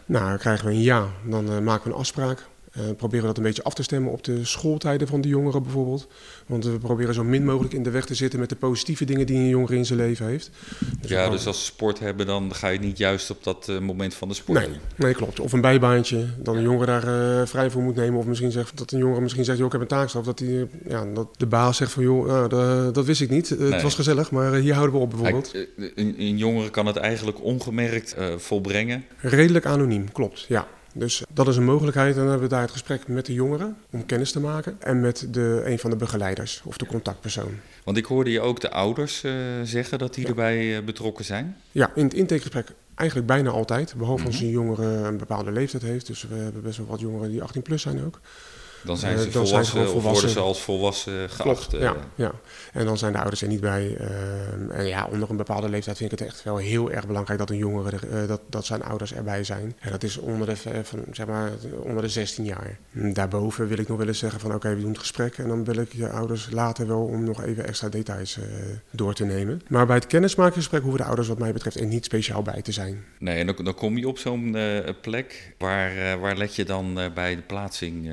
Nou, 0.05 0.29
dan 0.29 0.37
krijgen 0.37 0.65
we 0.65 0.71
een 0.71 0.81
ja, 0.81 1.07
dan 1.25 1.51
uh, 1.51 1.59
maken 1.59 1.83
we 1.83 1.89
een 1.89 1.99
afspraak. 1.99 2.45
Uh, 2.79 2.95
proberen 2.97 3.25
dat 3.25 3.37
een 3.37 3.43
beetje 3.43 3.63
af 3.63 3.73
te 3.73 3.83
stemmen 3.83 4.11
op 4.11 4.23
de 4.23 4.45
schooltijden 4.45 5.07
van 5.07 5.21
de 5.21 5.27
jongeren 5.27 5.63
bijvoorbeeld. 5.63 6.07
Want 6.47 6.65
we 6.65 6.77
proberen 6.77 7.13
zo 7.13 7.23
min 7.23 7.45
mogelijk 7.45 7.73
in 7.73 7.83
de 7.83 7.89
weg 7.89 8.05
te 8.05 8.13
zitten 8.13 8.39
met 8.39 8.49
de 8.49 8.55
positieve 8.55 9.05
dingen 9.05 9.25
die 9.25 9.37
een 9.37 9.47
jongere 9.47 9.75
in 9.75 9.85
zijn 9.85 9.99
leven 9.99 10.25
heeft. 10.25 10.49
Dus 11.01 11.09
ja, 11.09 11.29
dus 11.29 11.47
als 11.47 11.59
ze 11.59 11.65
sport 11.65 11.99
hebben, 11.99 12.25
dan 12.25 12.55
ga 12.55 12.67
je 12.67 12.79
niet 12.79 12.97
juist 12.97 13.29
op 13.29 13.43
dat 13.43 13.67
uh, 13.69 13.79
moment 13.79 14.13
van 14.13 14.27
de 14.27 14.33
sport. 14.33 14.59
Nee, 14.59 14.77
nee, 14.95 15.13
klopt. 15.13 15.39
Of 15.39 15.53
een 15.53 15.61
bijbaantje, 15.61 16.25
dan 16.37 16.57
een 16.57 16.63
jongere 16.63 16.85
daar 16.85 17.39
uh, 17.39 17.45
vrij 17.45 17.69
voor 17.69 17.81
moet 17.81 17.95
nemen. 17.95 18.19
Of 18.19 18.25
misschien 18.25 18.51
zegt 18.51 18.77
dat 18.77 18.91
een 18.91 18.99
jongere 18.99 19.21
misschien 19.21 19.45
zegt, 19.45 19.57
joh, 19.57 19.67
ik 19.67 19.71
heb 19.71 19.81
een 19.81 19.87
taakstraf. 19.87 20.25
Dat, 20.25 20.37
die, 20.37 20.67
ja, 20.87 21.05
dat 21.13 21.27
de 21.37 21.47
baas 21.47 21.77
zegt 21.77 21.91
van, 21.91 22.03
joh, 22.03 22.27
nou, 22.27 22.49
dat, 22.49 22.93
dat 22.93 23.05
wist 23.05 23.21
ik 23.21 23.29
niet. 23.29 23.59
Nee. 23.59 23.71
Het 23.71 23.81
was 23.81 23.95
gezellig, 23.95 24.31
maar 24.31 24.53
hier 24.53 24.73
houden 24.73 24.95
we 24.95 25.01
op 25.01 25.09
bijvoorbeeld. 25.09 25.53
Een, 25.77 26.15
een 26.17 26.37
jongere 26.37 26.69
kan 26.69 26.85
het 26.85 26.97
eigenlijk 26.97 27.43
ongemerkt 27.43 28.15
volbrengen. 28.37 29.05
Redelijk 29.17 29.65
anoniem, 29.65 30.11
klopt, 30.11 30.45
ja. 30.47 30.67
Dus 30.93 31.23
dat 31.33 31.47
is 31.47 31.57
een 31.57 31.63
mogelijkheid. 31.63 32.15
Dan 32.15 32.23
hebben 32.23 32.43
we 32.43 32.53
daar 32.53 32.61
het 32.61 32.71
gesprek 32.71 33.07
met 33.07 33.25
de 33.25 33.33
jongeren 33.33 33.77
om 33.89 34.05
kennis 34.05 34.31
te 34.31 34.39
maken. 34.39 34.75
En 34.79 35.01
met 35.01 35.27
de, 35.31 35.61
een 35.65 35.79
van 35.79 35.89
de 35.89 35.95
begeleiders 35.95 36.61
of 36.65 36.77
de 36.77 36.85
contactpersoon. 36.85 37.59
Want 37.83 37.97
ik 37.97 38.05
hoorde 38.05 38.31
je 38.31 38.41
ook 38.41 38.61
de 38.61 38.71
ouders 38.71 39.23
uh, 39.23 39.33
zeggen 39.63 39.99
dat 39.99 40.13
die 40.13 40.23
ja. 40.23 40.29
erbij 40.29 40.77
uh, 40.77 40.83
betrokken 40.83 41.25
zijn. 41.25 41.57
Ja, 41.71 41.91
in 41.95 42.03
het 42.03 42.13
intakegesprek 42.13 42.71
eigenlijk 42.95 43.27
bijna 43.29 43.49
altijd. 43.49 43.93
Behalve 43.97 44.23
mm 44.23 44.27
-hmm. 44.27 44.35
als 44.35 44.41
een 44.41 44.49
jongere 44.49 44.85
een 44.85 45.17
bepaalde 45.17 45.51
leeftijd 45.51 45.83
heeft. 45.83 46.07
Dus 46.07 46.27
we 46.29 46.35
hebben 46.35 46.61
best 46.61 46.77
wel 46.77 46.87
wat 46.87 46.99
jongeren 46.99 47.31
die 47.31 47.43
18 47.43 47.61
plus 47.61 47.81
zijn 47.81 48.05
ook. 48.05 48.19
Dan 48.83 48.97
zijn 48.97 49.17
ze, 49.17 49.23
dan 49.23 49.31
volwassen, 49.31 49.65
zijn 49.65 49.85
ze 49.85 49.91
volwassen, 49.91 50.11
worden 50.11 50.29
ze 50.29 50.39
als 50.39 50.61
volwassen 50.61 51.29
geacht. 51.29 51.67
Klopt, 51.67 51.71
ja, 51.71 51.95
ja, 52.15 52.31
en 52.73 52.85
dan 52.85 52.97
zijn 52.97 53.11
de 53.11 53.17
ouders 53.17 53.41
er 53.41 53.47
niet 53.47 53.59
bij. 53.59 53.97
Uh, 53.99 54.77
en 54.77 54.85
ja, 54.85 55.07
onder 55.11 55.29
een 55.29 55.37
bepaalde 55.37 55.69
leeftijd 55.69 55.97
vind 55.97 56.11
ik 56.11 56.19
het 56.19 56.27
echt 56.27 56.43
wel 56.43 56.57
heel 56.57 56.91
erg 56.91 57.07
belangrijk 57.07 57.39
dat 57.39 57.49
een 57.49 57.57
jongere, 57.57 57.97
uh, 58.13 58.27
dat, 58.27 58.41
dat 58.49 58.65
zijn 58.65 58.83
ouders 58.83 59.13
erbij 59.13 59.43
zijn. 59.43 59.75
En 59.79 59.91
dat 59.91 60.03
is 60.03 60.17
onder 60.17 60.47
de, 60.47 60.55
van, 60.83 61.03
zeg 61.11 61.27
maar, 61.27 61.51
onder 61.81 62.03
de 62.03 62.09
16 62.09 62.45
jaar. 62.45 62.77
Daarboven 62.91 63.67
wil 63.67 63.77
ik 63.77 63.87
nog 63.87 63.97
wel 63.97 64.07
eens 64.07 64.19
zeggen 64.19 64.39
van 64.39 64.49
oké, 64.49 64.57
okay, 64.57 64.75
we 64.75 64.81
doen 64.81 64.91
het 64.91 64.99
gesprek. 64.99 65.37
En 65.37 65.47
dan 65.47 65.63
wil 65.63 65.75
ik 65.75 65.93
je 65.93 66.09
ouders 66.09 66.49
later 66.51 66.87
wel 66.87 67.03
om 67.03 67.23
nog 67.23 67.43
even 67.43 67.67
extra 67.67 67.89
details 67.89 68.37
door 68.91 69.13
te 69.13 69.25
nemen. 69.25 69.61
Maar 69.67 69.85
bij 69.85 69.95
het 69.95 70.07
kennismakingsgesprek 70.07 70.81
hoeven 70.81 70.99
de 70.99 71.05
ouders 71.05 71.27
wat 71.27 71.39
mij 71.39 71.53
betreft 71.53 71.79
er 71.79 71.85
niet 71.85 72.05
speciaal 72.05 72.41
bij 72.41 72.61
te 72.61 72.71
zijn. 72.71 73.03
Nee, 73.19 73.39
en 73.39 73.45
dan, 73.45 73.55
dan 73.63 73.73
kom 73.73 73.97
je 73.97 74.07
op 74.07 74.17
zo'n 74.17 74.57
plek. 75.01 75.53
Waar, 75.57 76.19
waar 76.19 76.37
let 76.37 76.55
je 76.55 76.65
dan 76.65 76.99
bij 77.13 77.35
de 77.35 77.41
plaatsing 77.41 78.11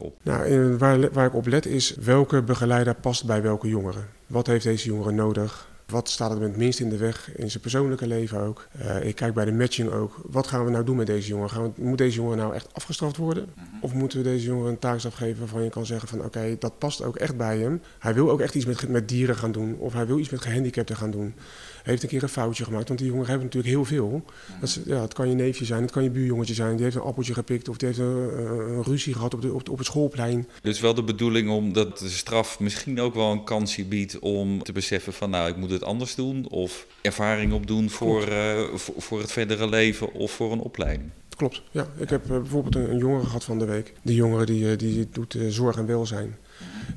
op? 0.00 0.16
Nou, 0.22 0.76
waar, 0.76 1.12
waar 1.12 1.26
ik 1.26 1.34
op 1.34 1.46
let 1.46 1.66
is 1.66 1.94
welke 1.94 2.42
begeleider 2.42 2.94
past 2.94 3.26
bij 3.26 3.42
welke 3.42 3.68
jongere. 3.68 4.00
Wat 4.26 4.46
heeft 4.46 4.64
deze 4.64 4.86
jongere 4.88 5.12
nodig? 5.12 5.68
Wat 5.86 6.08
staat 6.08 6.30
er 6.30 6.42
het 6.42 6.56
minst 6.56 6.80
in 6.80 6.88
de 6.88 6.96
weg 6.96 7.30
in 7.36 7.50
zijn 7.50 7.62
persoonlijke 7.62 8.06
leven 8.06 8.40
ook? 8.40 8.68
Uh, 8.80 9.04
ik 9.04 9.14
kijk 9.14 9.34
bij 9.34 9.44
de 9.44 9.52
matching 9.52 9.90
ook. 9.90 10.20
Wat 10.26 10.46
gaan 10.46 10.64
we 10.64 10.70
nou 10.70 10.84
doen 10.84 10.96
met 10.96 11.06
deze 11.06 11.28
jongen? 11.28 11.50
Gaan 11.50 11.62
we, 11.62 11.82
moet 11.82 11.98
deze 11.98 12.16
jongen 12.16 12.36
nou 12.36 12.54
echt 12.54 12.74
afgestraft 12.74 13.16
worden? 13.16 13.46
Of 13.80 13.94
moeten 13.94 14.18
we 14.18 14.24
deze 14.24 14.46
jongen 14.46 14.68
een 14.68 14.78
taakstraf 14.78 15.14
geven 15.14 15.38
waarvan 15.38 15.62
je 15.62 15.70
kan 15.70 15.86
zeggen 15.86 16.08
van 16.08 16.18
oké, 16.18 16.26
okay, 16.26 16.56
dat 16.58 16.78
past 16.78 17.02
ook 17.02 17.16
echt 17.16 17.36
bij 17.36 17.58
hem. 17.58 17.82
Hij 17.98 18.14
wil 18.14 18.30
ook 18.30 18.40
echt 18.40 18.54
iets 18.54 18.64
met, 18.64 18.88
met 18.88 19.08
dieren 19.08 19.36
gaan 19.36 19.52
doen. 19.52 19.76
Of 19.78 19.92
hij 19.92 20.06
wil 20.06 20.18
iets 20.18 20.30
met 20.30 20.40
gehandicapten 20.40 20.96
gaan 20.96 21.10
doen 21.10 21.34
heeft 21.82 22.02
een 22.02 22.08
keer 22.08 22.22
een 22.22 22.28
foutje 22.28 22.64
gemaakt. 22.64 22.88
Want 22.88 23.00
die 23.00 23.08
jongeren 23.08 23.30
hebben 23.30 23.46
natuurlijk 23.46 23.74
heel 23.74 23.84
veel. 23.84 24.24
Dat 24.60 24.68
is, 24.68 24.80
ja, 24.84 25.00
het 25.00 25.14
kan 25.14 25.28
je 25.28 25.34
neefje 25.34 25.64
zijn, 25.64 25.82
het 25.82 25.90
kan 25.90 26.02
je 26.02 26.10
buurjongetje 26.10 26.54
zijn. 26.54 26.74
Die 26.74 26.84
heeft 26.84 26.96
een 26.96 27.02
appeltje 27.02 27.34
gepikt 27.34 27.68
of 27.68 27.76
die 27.76 27.88
heeft 27.88 28.00
een, 28.00 28.38
een 28.48 28.82
ruzie 28.82 29.14
gehad 29.14 29.34
op, 29.34 29.42
de, 29.42 29.52
op, 29.52 29.68
op 29.68 29.78
het 29.78 29.86
schoolplein. 29.86 30.48
Dus 30.62 30.80
wel 30.80 30.94
de 30.94 31.02
bedoeling 31.02 31.50
om 31.50 31.72
dat 31.72 31.98
de 31.98 32.08
straf 32.08 32.60
misschien 32.60 33.00
ook 33.00 33.14
wel 33.14 33.30
een 33.30 33.44
kansje 33.44 33.84
biedt 33.84 34.18
om 34.18 34.62
te 34.62 34.72
beseffen 34.72 35.12
van 35.12 35.30
nou, 35.30 35.48
ik 35.48 35.56
moet 35.56 35.70
het 35.70 35.82
anders 35.84 36.14
doen. 36.14 36.48
Of 36.48 36.86
ervaring 37.00 37.52
opdoen 37.52 37.90
voor, 37.90 38.28
uh, 38.28 38.60
voor, 38.74 38.94
voor 38.96 39.20
het 39.20 39.32
verdere 39.32 39.68
leven 39.68 40.12
of 40.12 40.30
voor 40.32 40.52
een 40.52 40.60
opleiding. 40.60 41.10
Klopt, 41.36 41.62
ja. 41.70 41.86
Ik 41.96 42.10
heb 42.10 42.24
uh, 42.24 42.30
bijvoorbeeld 42.30 42.74
een, 42.74 42.90
een 42.90 42.98
jongere 42.98 43.26
gehad 43.26 43.44
van 43.44 43.58
de 43.58 43.64
week. 43.64 43.92
Die 44.02 44.14
jongere 44.14 44.44
die, 44.44 44.76
die 44.76 45.08
doet 45.12 45.34
uh, 45.34 45.50
zorg 45.50 45.76
en 45.76 45.86
welzijn. 45.86 46.36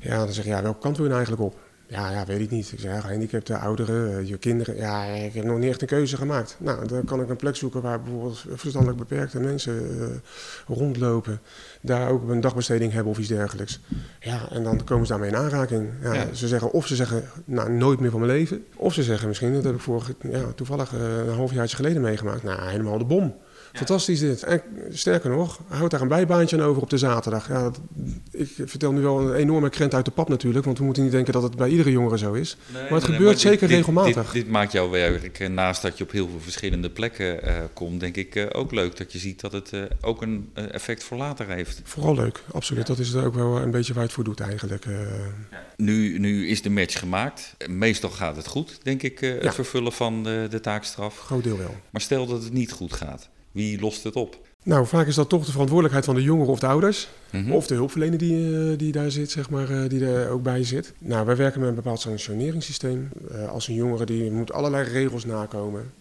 Ja, 0.00 0.24
dan 0.24 0.32
zeg 0.32 0.44
je, 0.44 0.50
ja, 0.50 0.62
welke 0.62 0.80
kant 0.80 0.96
wil 0.96 1.06
je 1.06 1.12
nou 1.12 1.24
eigenlijk 1.24 1.54
op? 1.54 1.60
Ja, 1.92 2.10
ja, 2.10 2.24
weet 2.24 2.40
ik 2.40 2.50
niet. 2.50 2.72
Ik 2.72 2.80
zeg, 2.80 3.00
gehandicapte 3.00 3.56
ouderen, 3.56 4.18
eh, 4.18 4.28
je 4.28 4.38
kinderen. 4.38 4.76
Ja, 4.76 5.04
ik 5.04 5.34
heb 5.34 5.44
nog 5.44 5.58
niet 5.58 5.68
echt 5.68 5.80
een 5.80 5.86
keuze 5.86 6.16
gemaakt. 6.16 6.56
Nou, 6.58 6.86
dan 6.86 7.04
kan 7.04 7.20
ik 7.20 7.28
een 7.28 7.36
plek 7.36 7.56
zoeken 7.56 7.82
waar 7.82 8.02
bijvoorbeeld 8.02 8.44
verstandelijk 8.54 8.98
beperkte 8.98 9.40
mensen 9.40 9.96
uh, 9.98 10.06
rondlopen. 10.76 11.40
Daar 11.80 12.10
ook 12.10 12.28
een 12.28 12.40
dagbesteding 12.40 12.92
hebben 12.92 13.12
of 13.12 13.18
iets 13.18 13.28
dergelijks. 13.28 13.80
Ja, 14.20 14.48
en 14.50 14.62
dan 14.62 14.84
komen 14.84 15.06
ze 15.06 15.12
daarmee 15.12 15.30
in 15.30 15.36
aanraking. 15.36 15.88
Ja, 16.02 16.14
ja. 16.14 16.34
Ze 16.34 16.48
zeggen, 16.48 16.72
of 16.72 16.86
ze 16.86 16.96
zeggen, 16.96 17.24
nou, 17.44 17.72
nooit 17.72 18.00
meer 18.00 18.10
van 18.10 18.20
mijn 18.20 18.32
leven. 18.32 18.64
Of 18.76 18.94
ze 18.94 19.02
zeggen 19.02 19.28
misschien, 19.28 19.52
dat 19.52 19.64
heb 19.64 19.74
ik 19.74 19.80
vorige, 19.80 20.14
ja, 20.30 20.52
toevallig 20.54 20.92
uh, 20.92 21.00
een 21.26 21.34
halfjaartje 21.34 21.76
geleden 21.76 22.02
meegemaakt. 22.02 22.42
Nou, 22.42 22.68
helemaal 22.68 22.98
de 22.98 23.04
bom. 23.04 23.34
Fantastisch 23.72 24.20
dit. 24.20 24.42
En 24.42 24.62
sterker 24.90 25.30
nog, 25.30 25.60
houd 25.68 25.90
daar 25.90 26.00
een 26.00 26.08
bijbaantje 26.08 26.56
aan 26.56 26.62
over 26.62 26.82
op 26.82 26.90
de 26.90 26.98
zaterdag. 26.98 27.48
Ja, 27.48 27.62
dat, 27.62 27.80
ik 28.30 28.48
vertel 28.64 28.92
nu 28.92 29.00
wel 29.00 29.20
een 29.20 29.34
enorme 29.34 29.68
krent 29.68 29.94
uit 29.94 30.04
de 30.04 30.10
pap 30.10 30.28
natuurlijk, 30.28 30.64
want 30.64 30.78
we 30.78 30.84
moeten 30.84 31.02
niet 31.02 31.12
denken 31.12 31.32
dat 31.32 31.42
het 31.42 31.56
bij 31.56 31.68
iedere 31.68 31.90
jongere 31.90 32.18
zo 32.18 32.32
is. 32.32 32.56
Nee, 32.72 32.82
maar 32.82 32.92
het 32.92 33.08
nee, 33.08 33.16
gebeurt 33.16 33.32
maar 33.32 33.38
zeker 33.38 33.68
dit, 33.68 33.76
regelmatig. 33.76 34.32
Dit, 34.32 34.42
dit, 34.42 34.52
maakt 34.52 34.72
jouw 34.72 34.90
werk, 34.90 35.48
naast 35.48 35.82
dat 35.82 35.98
je 35.98 36.04
op 36.04 36.10
heel 36.10 36.28
veel 36.28 36.40
verschillende 36.40 36.90
plekken 36.90 37.48
uh, 37.48 37.56
komt, 37.72 38.00
denk 38.00 38.16
ik 38.16 38.34
uh, 38.34 38.46
ook 38.52 38.72
leuk 38.72 38.96
dat 38.96 39.12
je 39.12 39.18
ziet 39.18 39.40
dat 39.40 39.52
het 39.52 39.70
uh, 39.72 39.82
ook 40.00 40.22
een 40.22 40.50
effect 40.54 41.04
voor 41.04 41.18
later 41.18 41.48
heeft. 41.48 41.80
Vooral 41.84 42.14
leuk, 42.14 42.42
absoluut. 42.52 42.86
Ja. 42.86 42.94
Dat 42.94 43.04
is 43.04 43.12
er 43.12 43.24
ook 43.24 43.34
wel 43.34 43.56
een 43.56 43.70
beetje 43.70 43.94
waar 43.94 44.02
het 44.02 44.12
voor 44.12 44.24
doet 44.24 44.40
eigenlijk. 44.40 44.84
Ja. 44.84 45.60
Nu, 45.76 46.18
nu 46.18 46.48
is 46.48 46.62
de 46.62 46.70
match 46.70 46.98
gemaakt. 46.98 47.56
Meestal 47.68 48.10
gaat 48.10 48.36
het 48.36 48.46
goed, 48.46 48.78
denk 48.82 49.02
ik, 49.02 49.18
het 49.18 49.54
vervullen 49.54 49.92
van 49.92 50.22
de, 50.22 50.46
de 50.50 50.60
taakstraf. 50.60 51.18
Groot 51.18 51.44
deel 51.44 51.58
wel. 51.58 51.74
Maar 51.90 52.00
stel 52.00 52.26
dat 52.26 52.42
het 52.42 52.52
niet 52.52 52.72
goed 52.72 52.92
gaat. 52.92 53.30
Wie 53.52 53.80
lost 53.80 54.04
het 54.04 54.16
op? 54.16 54.40
Nou, 54.64 54.86
vaak 54.86 55.06
is 55.06 55.14
dat 55.14 55.28
toch 55.28 55.44
de 55.44 55.50
verantwoordelijkheid 55.50 56.04
van 56.04 56.14
de 56.14 56.22
jongeren 56.22 56.52
of 56.52 56.58
de 56.58 56.66
ouders. 56.66 57.08
Mm 57.30 57.42
-hmm. 57.42 57.52
Of 57.52 57.66
de 57.66 57.74
hulpverlener 57.74 58.18
die, 58.18 58.76
die 58.76 58.92
daar 58.92 59.10
zit, 59.10 59.30
zeg 59.30 59.50
maar, 59.50 59.88
die 59.88 60.06
er 60.06 60.30
ook 60.30 60.42
bij 60.42 60.64
zit. 60.64 60.92
Nou, 60.98 61.26
wij 61.26 61.36
werken 61.36 61.60
met 61.60 61.68
een 61.68 61.74
bepaald 61.74 62.00
sanctioneringssysteem. 62.00 63.08
Uh, 63.32 63.48
als 63.48 63.68
een 63.68 63.74
jongere 63.74 64.04
die 64.04 64.30
moet 64.30 64.52
allerlei 64.52 64.88
regels 64.88 65.24
nakomen. 65.24 65.92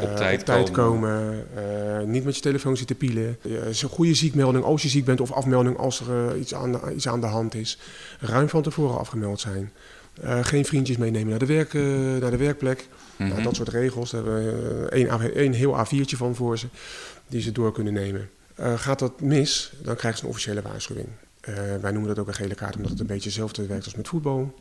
Op 0.00 0.16
tijd, 0.16 0.40
op 0.40 0.46
tijd 0.46 0.70
komen, 0.70 1.44
komen 1.54 2.10
niet 2.10 2.24
met 2.24 2.34
je 2.34 2.42
telefoon 2.42 2.76
zitten 2.76 2.96
pielen. 2.96 3.38
Een 3.42 3.88
goede 3.88 4.14
ziekmelding 4.14 4.64
als 4.64 4.82
je 4.82 4.88
ziek 4.88 5.04
bent 5.04 5.20
of 5.20 5.32
afmelding 5.32 5.76
als 5.76 6.00
er 6.00 6.36
iets, 6.36 6.54
aan 6.54 6.72
de, 6.72 6.78
iets 6.94 7.08
aan 7.08 7.20
de 7.20 7.26
hand 7.26 7.54
is. 7.54 7.78
Ruim 8.20 8.48
van 8.48 8.62
tevoren 8.62 8.98
afgemeld 8.98 9.40
zijn. 9.40 9.72
geen 10.42 10.64
vriendjes 10.64 10.96
meenemen 10.96 11.28
naar 11.30 11.38
de, 11.38 11.46
werk, 11.46 11.72
naar 12.20 12.30
de 12.30 12.36
werkplek. 12.36 12.88
Mm 13.16 13.26
-hmm. 13.26 13.28
nou, 13.28 13.42
dat 13.42 13.56
soort 13.56 13.68
regels. 13.68 14.10
Daar 14.10 14.24
hebben 14.24 14.82
we 14.82 14.88
één, 14.88 15.34
één 15.34 15.52
heel 15.52 15.86
A4'tje 15.86 16.16
van 16.16 16.34
voor 16.34 16.58
ze, 16.58 16.66
die 17.26 17.40
ze 17.40 17.52
door 17.52 17.72
kunnen 17.72 17.92
nemen. 17.92 18.30
Uh, 18.60 18.78
gaat 18.78 18.98
dat 18.98 19.20
mis, 19.20 19.72
dan 19.82 19.96
krijgen 19.96 20.18
ze 20.18 20.24
een 20.24 20.30
officiële 20.30 20.62
waarschuwing. 20.62 21.08
Uh, 21.48 21.54
wij 21.80 21.90
noemen 21.90 22.08
dat 22.08 22.18
ook 22.18 22.28
een 22.28 22.34
gele 22.34 22.54
kaart, 22.54 22.76
omdat 22.76 22.90
het 22.90 23.00
een 23.00 23.06
beetje 23.06 23.28
hetzelfde 23.28 23.66
werkt 23.66 23.84
als 23.84 23.94
met 23.94 24.08
voetbal. 24.08 24.54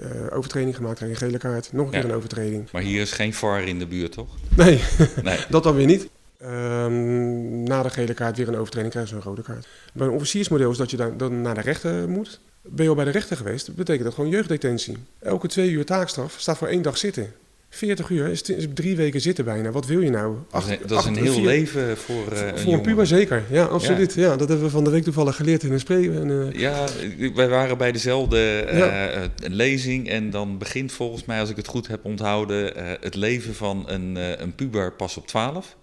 Uh, 0.00 0.10
overtreding 0.30 0.76
gemaakt, 0.76 0.96
krijg 0.96 1.18
je 1.18 1.24
een 1.24 1.30
gele 1.30 1.38
kaart. 1.38 1.72
Nog 1.72 1.86
een 1.86 1.92
ja. 1.92 2.00
keer 2.00 2.10
een 2.10 2.16
overtreding. 2.16 2.70
Maar 2.72 2.82
hier 2.82 3.00
is 3.00 3.12
geen 3.12 3.34
VAR 3.34 3.62
in 3.62 3.78
de 3.78 3.86
buurt, 3.86 4.12
toch? 4.12 4.28
Nee, 4.56 4.80
nee. 5.22 5.38
dat 5.48 5.62
dan 5.62 5.74
weer 5.74 5.86
niet. 5.86 6.08
Ehm, 6.38 7.62
na 7.62 7.82
de 7.82 7.90
gele 7.90 8.14
kaart 8.14 8.36
weer 8.36 8.48
een 8.48 8.56
overtreding 8.56 8.92
krijgen 8.92 9.12
ze 9.12 9.18
een 9.18 9.28
rode 9.28 9.42
kaart. 9.42 9.66
Bij 9.92 10.06
een 10.06 10.12
officiersmodel 10.12 10.70
is 10.70 10.76
dat 10.76 10.90
je 10.90 10.96
dan, 10.96 11.16
dan 11.16 11.42
naar 11.42 11.54
de 11.54 11.60
rechter 11.60 12.08
moet. 12.08 12.40
Ben 12.62 12.84
je 12.84 12.90
al 12.90 12.96
bij 12.96 13.04
de 13.04 13.10
rechter 13.10 13.36
geweest, 13.36 13.74
betekent 13.74 14.04
dat 14.04 14.14
gewoon 14.14 14.30
jeugddetentie. 14.30 14.96
Elke 15.18 15.48
twee 15.48 15.70
uur 15.70 15.84
taakstraf 15.84 16.34
staat 16.38 16.58
voor 16.58 16.68
één 16.68 16.82
dag 16.82 16.98
zitten. 16.98 17.32
40 17.74 18.08
uur 18.08 18.28
is, 18.28 18.42
is 18.42 18.66
drie 18.74 18.96
weken 18.96 19.20
zitten 19.20 19.44
bijna. 19.44 19.70
Wat 19.70 19.86
wil 19.86 20.00
je 20.00 20.10
nou? 20.10 20.36
Acht, 20.50 20.68
dat 20.68 20.80
is, 20.80 20.86
dat 20.86 20.98
is 20.98 21.04
een 21.04 21.16
heel 21.16 21.32
vier, 21.32 21.44
leven 21.44 21.96
voor, 21.96 22.32
uh, 22.32 22.54
voor 22.54 22.72
een, 22.72 22.80
puber 22.80 23.06
zeker. 23.06 23.42
Ja, 23.50 23.64
absoluut. 23.64 24.14
Ja. 24.14 24.22
ja. 24.22 24.36
dat 24.36 24.48
hebben 24.48 24.66
we 24.66 24.72
van 24.72 24.84
de 24.84 24.90
week 24.90 25.02
toevallig 25.02 25.36
geleerd 25.36 25.62
in 25.62 25.72
een 25.72 26.28
uh, 26.28 26.52
ja, 26.52 26.86
wij 27.34 27.48
waren 27.48 27.78
bij 27.78 27.92
dezelfde 27.92 28.66
uh, 28.72 28.78
ja. 28.78 29.28
lezing 29.36 30.08
en 30.08 30.30
dan 30.30 30.58
begint 30.58 30.92
volgens 30.92 31.24
mij, 31.24 31.40
als 31.40 31.50
ik 31.50 31.56
het 31.56 31.66
goed 31.66 31.86
heb 31.86 32.04
onthouden, 32.04 32.72
het 33.00 33.14
leven 33.14 33.54
van 33.54 33.84
een, 33.86 34.16
een 34.42 34.54
puber 34.54 34.92
pas 34.92 35.16
op 35.16 35.26
12. 35.26 35.76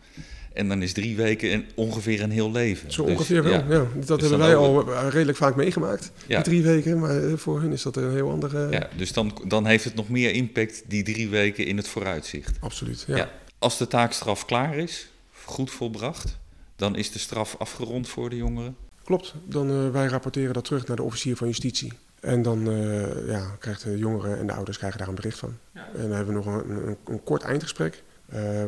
En 0.54 0.68
dan 0.68 0.82
is 0.82 0.94
drie 0.94 1.16
weken 1.16 1.66
ongeveer 1.76 2.22
een 2.22 2.32
heel 2.32 2.52
leven. 2.52 2.92
Zo 2.92 3.06
dus, 3.06 3.14
ongeveer 3.14 3.44
wel, 3.44 3.52
ja. 3.52 3.66
ja. 3.70 3.88
Dat 4.06 4.20
dus 4.20 4.30
hebben 4.30 4.48
wij 4.48 4.56
al 4.56 5.10
redelijk 5.10 5.38
vaak 5.38 5.56
meegemaakt, 5.56 6.12
ja. 6.28 6.36
die 6.36 6.44
drie 6.44 6.62
weken. 6.64 7.00
Maar 7.00 7.24
eh, 7.24 7.34
voor 7.36 7.62
hun 7.62 7.72
is 7.72 7.82
dat 7.82 7.96
een 7.96 8.12
heel 8.12 8.30
andere... 8.30 8.72
Ja, 8.72 8.88
dus 8.98 9.14
dan, 9.14 9.42
dan 9.48 9.66
heeft 9.66 9.84
het 9.84 9.96
nog 9.96 10.10
meer 10.10 10.32
impact, 10.32 10.84
die 10.88 11.04
drie 11.04 11.30
weken 11.30 11.66
in 11.66 11.78
het 11.78 11.88
vooruitzicht. 11.88 12.58
Absoluut, 12.60 13.04
ja. 13.08 13.32
Als 13.60 13.78
de 13.78 13.88
taakstraf 13.88 14.46
klaar 14.46 14.76
is, 14.76 15.10
goed 15.44 15.72
volbracht, 15.72 16.38
dan 16.76 16.96
is 16.96 17.12
de 17.12 17.20
straf 17.20 17.56
afgerond 17.58 18.08
voor 18.08 18.30
de 18.30 18.36
jongeren? 18.36 18.76
Klopt, 19.04 19.34
dan 19.46 19.72
uh, 19.72 19.90
wij 19.90 20.08
rapporteren 20.08 20.54
dat 20.54 20.66
terug 20.66 20.88
naar 20.88 20.96
de 20.96 21.04
officier 21.04 21.36
van 21.36 21.48
justitie. 21.48 21.94
En 22.20 22.42
dan 22.42 22.70
uh, 22.70 23.28
ja, 23.28 23.56
krijgt 23.60 23.84
de 23.84 23.98
jongeren 23.98 24.38
en 24.38 24.48
de 24.48 24.54
ouders 24.54 24.78
krijgen 24.78 25.00
daar 25.00 25.08
een 25.08 25.16
bericht 25.16 25.40
van. 25.40 25.58
En 25.74 26.02
dan 26.02 26.12
hebben 26.12 26.36
we 26.36 26.44
nog 26.44 26.46
een, 26.46 26.70
een, 26.70 26.98
een 27.06 27.24
kort 27.24 27.44
eindgesprek, 27.44 28.04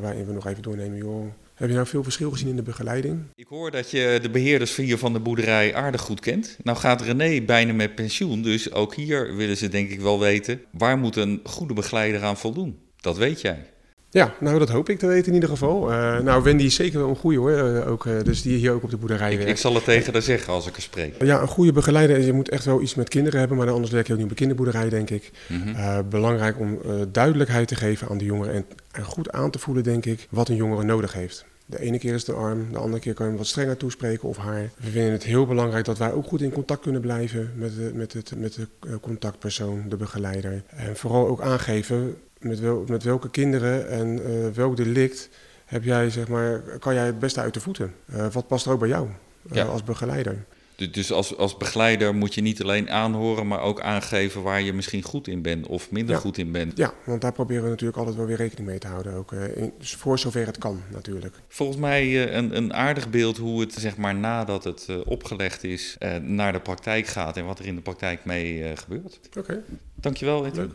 waarin 0.02 0.25
we 0.25 0.34
nog 0.34 0.48
even 0.48 0.63
doornemen, 0.63 0.98
joh 0.98 1.32
heb 1.53 1.67
je 1.67 1.75
nou 1.75 1.88
veel 1.88 2.03
verschil 2.03 2.31
gezien 2.31 2.48
in 2.48 2.55
de 2.55 2.62
begeleiding? 2.62 3.24
Ik 3.36 3.48
hoor 3.48 3.72
dat 3.72 3.91
je 3.91 4.19
de 4.22 4.29
beheerders 4.29 4.75
hier 4.75 4.98
van 4.98 5.13
de 5.13 5.19
boerderij 5.19 5.75
aardig 5.75 6.01
goed 6.01 6.19
kent. 6.19 6.57
Nou 6.63 6.77
gaat 6.77 7.01
René 7.01 7.41
bijna 7.41 7.74
met 7.74 7.95
pensioen, 7.95 8.41
dus 8.41 8.72
ook 8.72 8.95
hier 8.95 9.36
willen 9.36 9.57
ze 9.57 9.69
denk 9.69 9.89
ik 9.89 10.01
wel 10.01 10.19
weten... 10.19 10.62
waar 10.72 10.98
moet 10.98 11.15
een 11.15 11.39
goede 11.43 11.74
begeleider 11.74 12.24
aan 12.24 12.38
voldoen? 12.38 12.79
Dat 12.95 13.17
weet 13.17 13.41
jij. 13.41 13.73
Ja, 14.13 14.34
nou 14.39 14.60
dat 14.60 14.70
hoop 14.70 14.89
ik 14.89 15.00
te 15.00 15.08
weten 15.08 15.27
in 15.27 15.34
ieder 15.34 15.50
geval. 15.50 15.91
Uh, 15.91 16.20
nou, 16.20 16.43
Wendy 16.43 16.63
is 16.63 16.75
zeker 16.75 17.00
wel 17.00 17.10
een 17.10 17.15
goede 17.15 17.38
hoor, 17.38 17.51
uh, 17.51 17.91
ook, 17.91 18.05
uh, 18.05 18.22
dus 18.24 18.41
die 18.41 18.58
hier 18.58 18.72
ook 18.72 18.84
op 18.84 18.89
de 18.89 18.98
boerderij 18.98 19.32
ik, 19.32 19.38
werkt. 19.38 19.51
Ik 19.51 19.58
zal 19.58 19.74
het 19.74 19.84
tegen 19.84 20.13
haar 20.13 20.22
zeggen 20.22 20.53
als 20.53 20.67
ik 20.67 20.75
er 20.75 20.82
spreek. 20.82 21.24
Ja, 21.24 21.41
een 21.41 21.48
goede 21.48 21.72
begeleider, 21.72 22.20
je 22.20 22.34
moet 22.34 22.50
echt 22.50 22.65
wel 22.65 22.82
iets 22.82 22.96
met 22.96 23.10
kinderen 23.10 23.39
hebben, 23.39 23.58
maar 23.58 23.70
anders 23.70 23.91
werk 23.91 24.08
je 24.08 24.12
ook 24.12 24.17
niet 24.17 24.27
op 24.27 24.32
een 24.32 24.38
kinderboerderij 24.38 24.89
denk 24.89 25.10
ik. 25.10 25.32
Mm 25.48 25.62
-hmm. 25.62 26.10
belangrijk 26.10 26.60
om 26.60 26.79
duidelijkheid 27.12 27.67
te 27.67 27.75
geven 27.75 28.08
aan 28.10 28.17
de 28.17 28.25
jongeren 28.25 28.53
en, 28.53 28.65
en 28.91 29.03
goed 29.03 29.32
aan 29.32 29.51
te 29.51 29.60
voelen 29.60 29.84
denk 29.84 30.05
ik 30.05 30.27
wat 30.29 30.50
een 30.50 30.55
jongere 30.55 30.84
nodig 30.84 31.13
heeft. 31.13 31.46
De 31.65 31.79
ene 31.79 32.00
keer 32.00 32.13
is 32.13 32.25
de 32.25 32.34
arm, 32.34 32.72
de 32.72 32.77
andere 32.77 33.01
keer 33.01 33.13
kan 33.13 33.25
je 33.25 33.32
hem 33.32 33.39
wat 33.39 33.50
strenger 33.50 33.77
toespreken 33.77 34.29
of 34.29 34.38
haar. 34.38 34.70
We 34.79 34.89
vinden 34.89 35.12
het 35.12 35.24
heel 35.24 35.46
belangrijk 35.46 35.86
dat 35.86 35.98
wij 35.98 36.12
ook 36.12 36.25
goed 36.25 36.41
in 36.41 36.51
contact 36.51 36.82
kunnen 36.82 37.01
blijven 37.01 37.51
met 37.55 37.75
de, 37.75 37.91
met 37.93 38.13
het, 38.13 38.32
met 38.38 38.53
de 38.53 38.67
eh, 38.79 38.93
contactpersoon, 39.01 39.86
de 39.89 39.96
begeleider. 39.96 40.63
En 40.67 40.96
vooral 40.96 41.27
ook 41.27 41.41
aangeven 41.41 42.15
met, 42.43 42.59
wel, 42.59 42.83
met 42.88 43.03
welke 43.03 43.29
kinderen 43.29 43.89
en 43.89 44.19
uh, 44.19 44.47
welk 44.53 44.77
delict 44.77 45.29
heb 45.65 45.83
jij, 45.83 46.09
zeg 46.09 46.27
maar, 46.27 46.59
kan 46.79 46.93
jij 46.93 47.05
het 47.05 47.19
beste 47.19 47.39
uit 47.39 47.53
de 47.53 47.59
voeten. 47.59 47.93
Uh, 48.15 48.27
wat 48.31 48.47
past 48.47 48.65
er 48.65 48.71
ook 48.71 48.79
bij 48.79 48.88
jou 48.88 49.07
uh, 49.53 49.69
als 49.69 49.83
begeleider? 49.83 50.45
Dus 50.91 51.12
als, 51.12 51.38
als 51.38 51.57
begeleider 51.57 52.15
moet 52.15 52.33
je 52.33 52.41
niet 52.41 52.62
alleen 52.62 52.89
aanhoren, 52.89 53.47
maar 53.47 53.62
ook 53.62 53.81
aangeven 53.81 54.41
waar 54.41 54.62
je 54.62 54.73
misschien 54.73 55.01
goed 55.01 55.27
in 55.27 55.41
bent 55.41 55.67
of 55.67 55.91
minder 55.91 56.15
ja. 56.15 56.21
goed 56.21 56.38
in 56.38 56.51
bent. 56.51 56.77
Ja, 56.77 56.93
want 57.05 57.21
daar 57.21 57.31
proberen 57.31 57.63
we 57.63 57.69
natuurlijk 57.69 57.97
altijd 57.97 58.15
wel 58.15 58.25
weer 58.25 58.38
rekening 58.38 58.67
mee 58.67 58.79
te 58.79 58.88
houden. 58.88 59.13
Ook, 59.13 59.31
in, 59.31 59.73
dus 59.79 59.95
voor 59.95 60.19
zover 60.19 60.45
het 60.45 60.57
kan 60.57 60.81
natuurlijk. 60.91 61.35
Volgens 61.47 61.77
mij 61.77 62.33
een, 62.35 62.57
een 62.57 62.73
aardig 62.73 63.09
beeld 63.09 63.38
hoe 63.38 63.59
het 63.59 63.73
zeg 63.73 63.97
maar 63.97 64.15
nadat 64.15 64.63
het 64.63 64.88
opgelegd 65.05 65.63
is 65.63 65.97
naar 66.21 66.51
de 66.51 66.59
praktijk 66.59 67.07
gaat 67.07 67.38
en 67.38 67.45
wat 67.45 67.59
er 67.59 67.65
in 67.65 67.75
de 67.75 67.81
praktijk 67.81 68.25
mee 68.25 68.77
gebeurt. 68.77 69.19
Oké. 69.27 69.39
Okay. 69.39 69.62
Dankjewel 69.95 70.45
Edwin. 70.45 70.73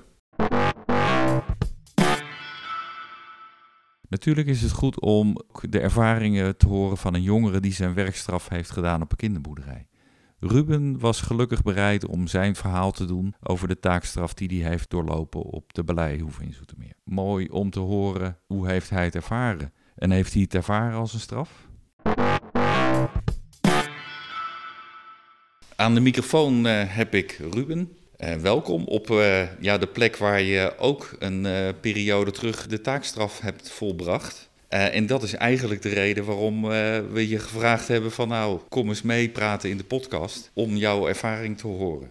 Natuurlijk 4.08 4.46
is 4.46 4.62
het 4.62 4.72
goed 4.72 5.00
om 5.00 5.36
de 5.60 5.80
ervaringen 5.80 6.56
te 6.56 6.66
horen 6.66 6.96
van 6.96 7.14
een 7.14 7.22
jongere 7.22 7.60
die 7.60 7.72
zijn 7.72 7.94
werkstraf 7.94 8.48
heeft 8.48 8.70
gedaan 8.70 9.02
op 9.02 9.10
een 9.10 9.16
kinderboerderij. 9.16 9.86
Ruben 10.40 10.98
was 10.98 11.20
gelukkig 11.20 11.62
bereid 11.62 12.06
om 12.06 12.26
zijn 12.26 12.54
verhaal 12.54 12.90
te 12.92 13.04
doen 13.04 13.34
over 13.42 13.68
de 13.68 13.78
taakstraf 13.78 14.34
die 14.34 14.62
hij 14.62 14.70
heeft 14.70 14.90
doorlopen 14.90 15.40
op 15.40 15.74
de 15.74 15.84
Beleihoeve 15.84 16.42
in 16.42 16.52
Zoetermeer. 16.52 16.94
Mooi 17.04 17.48
om 17.48 17.70
te 17.70 17.80
horen 17.80 18.38
hoe 18.46 18.68
heeft 18.68 18.90
hij 18.90 19.04
het 19.04 19.14
ervaren. 19.14 19.72
En 19.94 20.10
heeft 20.10 20.32
hij 20.32 20.42
het 20.42 20.54
ervaren 20.54 20.98
als 20.98 21.14
een 21.14 21.20
straf? 21.20 21.68
Aan 25.76 25.94
de 25.94 26.00
microfoon 26.00 26.66
uh, 26.66 26.82
heb 26.86 27.14
ik 27.14 27.40
Ruben. 27.52 27.97
Uh, 28.24 28.34
welkom 28.34 28.84
op 28.84 29.10
uh, 29.10 29.60
ja, 29.60 29.78
de 29.78 29.86
plek 29.86 30.16
waar 30.16 30.40
je 30.40 30.78
ook 30.78 31.16
een 31.18 31.46
periode 31.80 32.30
terug 32.30 32.66
de 32.66 32.80
taakstraf 32.80 33.40
hebt 33.40 33.70
volbracht. 33.70 34.48
En 34.68 35.06
dat 35.06 35.22
is 35.22 35.34
eigenlijk 35.34 35.82
de 35.82 35.88
reden 35.88 36.24
waarom 36.24 36.62
we 37.12 37.28
je 37.28 37.38
gevraagd 37.38 37.88
hebben 37.88 38.12
van 38.12 38.28
nou, 38.28 38.60
kom 38.68 38.88
eens 38.88 39.02
mee 39.02 39.28
praten 39.28 39.70
in 39.70 39.76
de 39.76 39.84
podcast 39.84 40.50
om 40.52 40.76
jouw 40.76 41.08
ervaring 41.08 41.58
te 41.58 41.66
horen. 41.66 42.10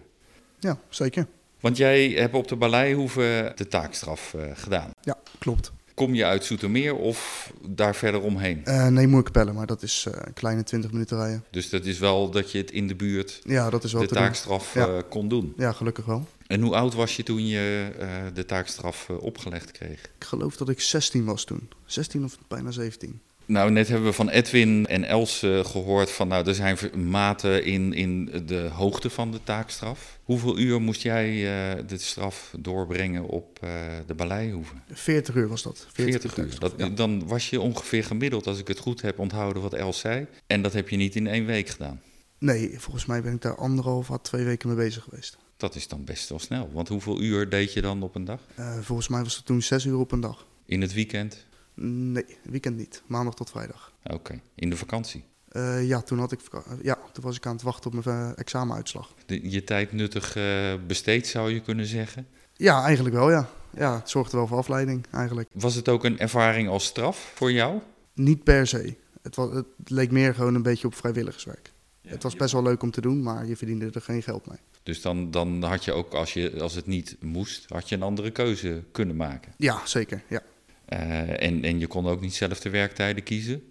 Ja, 0.58 0.78
zeker. 0.88 1.26
Want 1.60 1.76
jij 1.76 2.08
hebt 2.08 2.34
op 2.34 2.48
de 2.48 2.56
Baleihoeve 2.56 3.52
de 3.54 3.68
taakstraf 3.68 4.34
gedaan. 4.54 4.90
Ja, 5.00 5.16
klopt. 5.38 5.72
Kom 5.98 6.14
je 6.14 6.24
uit 6.24 6.44
Zoetermeer 6.44 6.94
of 6.94 7.52
daar 7.68 7.94
verder 7.94 8.20
omheen? 8.20 8.62
Uh, 8.64 8.86
nee, 8.86 9.06
Moerkapelle, 9.06 9.52
maar 9.52 9.66
dat 9.66 9.82
is 9.82 10.04
uh, 10.08 10.14
een 10.16 10.32
kleine 10.32 10.62
20 10.62 10.92
minuten 10.92 11.16
rijden. 11.16 11.44
Dus 11.50 11.70
dat 11.70 11.84
is 11.84 11.98
wel 11.98 12.30
dat 12.30 12.52
je 12.52 12.58
het 12.58 12.70
in 12.70 12.88
de 12.88 12.94
buurt 12.94 13.40
ja, 13.42 13.70
dat 13.70 13.84
is 13.84 13.92
wel 13.92 14.02
de 14.02 14.08
taakstraf 14.08 14.74
ja. 14.74 14.88
uh, 14.88 14.98
kon 15.08 15.28
doen? 15.28 15.52
Ja, 15.56 15.72
gelukkig 15.72 16.04
wel. 16.04 16.26
En 16.46 16.60
hoe 16.60 16.74
oud 16.74 16.94
was 16.94 17.16
je 17.16 17.22
toen 17.22 17.46
je 17.46 17.90
de 18.34 18.44
taakstraf 18.44 19.10
opgelegd 19.10 19.70
kreeg? 19.70 20.02
Ik 20.18 20.24
geloof 20.24 20.56
dat 20.56 20.68
ik 20.68 20.80
16 20.80 21.24
was 21.24 21.44
toen. 21.44 21.68
16 21.84 22.24
of 22.24 22.38
bijna 22.48 22.70
17. 22.70 23.20
Nou, 23.48 23.70
net 23.70 23.88
hebben 23.88 24.06
we 24.06 24.12
van 24.12 24.28
Edwin 24.28 24.86
en 24.86 25.04
Els 25.04 25.38
gehoord 25.62 26.10
van, 26.10 26.28
nou, 26.28 26.46
er 26.46 26.54
zijn 26.54 26.78
maten 27.10 27.64
in, 27.64 27.92
in 27.92 28.42
de 28.46 28.68
hoogte 28.72 29.10
van 29.10 29.32
de 29.32 29.40
taakstraf. 29.42 30.18
Hoeveel 30.22 30.58
uur 30.58 30.80
moest 30.80 31.02
jij 31.02 31.34
uh, 31.34 31.82
de 31.86 31.98
straf 31.98 32.54
doorbrengen 32.58 33.24
op 33.24 33.58
uh, 33.64 33.70
de 34.06 34.14
Baleihoeve? 34.14 34.74
40 34.92 35.34
uur 35.34 35.48
was 35.48 35.62
dat. 35.62 35.86
40, 35.92 36.32
40 36.32 36.36
uur. 36.36 36.58
Dat, 36.58 36.74
ja. 36.76 36.88
Dan 36.88 37.26
was 37.26 37.50
je 37.50 37.60
ongeveer 37.60 38.04
gemiddeld, 38.04 38.46
als 38.46 38.58
ik 38.58 38.68
het 38.68 38.78
goed 38.78 39.02
heb 39.02 39.18
onthouden 39.18 39.62
wat 39.62 39.74
Els 39.74 39.98
zei. 39.98 40.26
En 40.46 40.62
dat 40.62 40.72
heb 40.72 40.88
je 40.88 40.96
niet 40.96 41.16
in 41.16 41.26
één 41.26 41.46
week 41.46 41.68
gedaan. 41.68 42.00
Nee, 42.38 42.74
volgens 42.78 43.06
mij 43.06 43.22
ben 43.22 43.32
ik 43.34 43.42
daar 43.42 43.56
anderhalf 43.56 44.10
à 44.10 44.18
twee 44.18 44.44
weken 44.44 44.68
mee 44.68 44.76
bezig 44.76 45.04
geweest. 45.04 45.38
Dat 45.56 45.74
is 45.74 45.88
dan 45.88 46.04
best 46.04 46.28
wel 46.28 46.38
snel. 46.38 46.70
Want 46.72 46.88
hoeveel 46.88 47.20
uur 47.20 47.48
deed 47.48 47.72
je 47.72 47.80
dan 47.80 48.02
op 48.02 48.14
een 48.14 48.24
dag? 48.24 48.40
volgens 48.80 49.08
mij 49.08 49.22
was 49.22 49.36
het 49.36 49.44
toen 49.44 49.62
zes 49.62 49.84
uur 49.84 49.98
op 49.98 50.12
een 50.12 50.20
dag. 50.20 50.46
In 50.66 50.80
het 50.80 50.92
weekend? 50.92 51.46
Nee, 51.80 52.24
weekend 52.42 52.76
niet. 52.76 53.02
Maandag 53.06 53.34
tot 53.34 53.50
vrijdag. 53.50 53.92
Oké, 54.04 54.14
okay. 54.14 54.42
in 54.54 54.70
de 54.70 54.76
vakantie? 54.76 55.24
Uh, 55.52 55.88
ja, 55.88 56.02
toen 56.02 56.18
had 56.18 56.32
ik, 56.32 56.40
ja, 56.82 56.98
toen 57.12 57.24
was 57.24 57.36
ik 57.36 57.46
aan 57.46 57.52
het 57.52 57.62
wachten 57.62 57.92
op 57.92 58.04
mijn 58.04 58.18
uh, 58.18 58.38
examenuitslag. 58.38 59.14
De, 59.26 59.50
je 59.50 59.64
tijd 59.64 59.92
nuttig 59.92 60.36
uh, 60.36 60.74
besteed, 60.86 61.26
zou 61.26 61.52
je 61.52 61.60
kunnen 61.60 61.86
zeggen? 61.86 62.26
Ja, 62.52 62.84
eigenlijk 62.84 63.14
wel, 63.14 63.30
ja. 63.30 63.48
Ja, 63.70 63.94
het 63.94 64.10
zorgde 64.10 64.36
wel 64.36 64.46
voor 64.46 64.58
afleiding, 64.58 65.06
eigenlijk. 65.10 65.48
Was 65.52 65.74
het 65.74 65.88
ook 65.88 66.04
een 66.04 66.18
ervaring 66.18 66.68
als 66.68 66.84
straf 66.84 67.32
voor 67.34 67.52
jou? 67.52 67.80
Niet 68.14 68.44
per 68.44 68.66
se. 68.66 68.96
Het, 69.22 69.36
was, 69.36 69.54
het 69.54 69.66
leek 69.84 70.10
meer 70.10 70.34
gewoon 70.34 70.54
een 70.54 70.62
beetje 70.62 70.86
op 70.86 70.94
vrijwilligerswerk. 70.94 71.72
Ja, 72.00 72.10
het 72.10 72.22
was 72.22 72.36
best 72.36 72.52
wel 72.52 72.62
leuk 72.62 72.82
om 72.82 72.90
te 72.90 73.00
doen, 73.00 73.22
maar 73.22 73.46
je 73.46 73.56
verdiende 73.56 73.90
er 73.92 74.00
geen 74.00 74.22
geld 74.22 74.46
mee. 74.46 74.58
Dus 74.82 75.00
dan, 75.00 75.30
dan 75.30 75.62
had 75.62 75.84
je 75.84 75.92
ook, 75.92 76.14
als, 76.14 76.32
je, 76.32 76.60
als 76.60 76.74
het 76.74 76.86
niet 76.86 77.16
moest, 77.20 77.64
had 77.68 77.88
je 77.88 77.94
een 77.94 78.02
andere 78.02 78.30
keuze 78.30 78.84
kunnen 78.92 79.16
maken? 79.16 79.52
Ja, 79.56 79.86
zeker, 79.86 80.22
ja. 80.28 80.42
Uh, 80.92 81.42
en, 81.42 81.64
en 81.64 81.78
je 81.78 81.86
kon 81.86 82.06
ook 82.06 82.20
niet 82.20 82.34
zelf 82.34 82.60
de 82.60 82.70
werktijden 82.70 83.22
kiezen? 83.22 83.62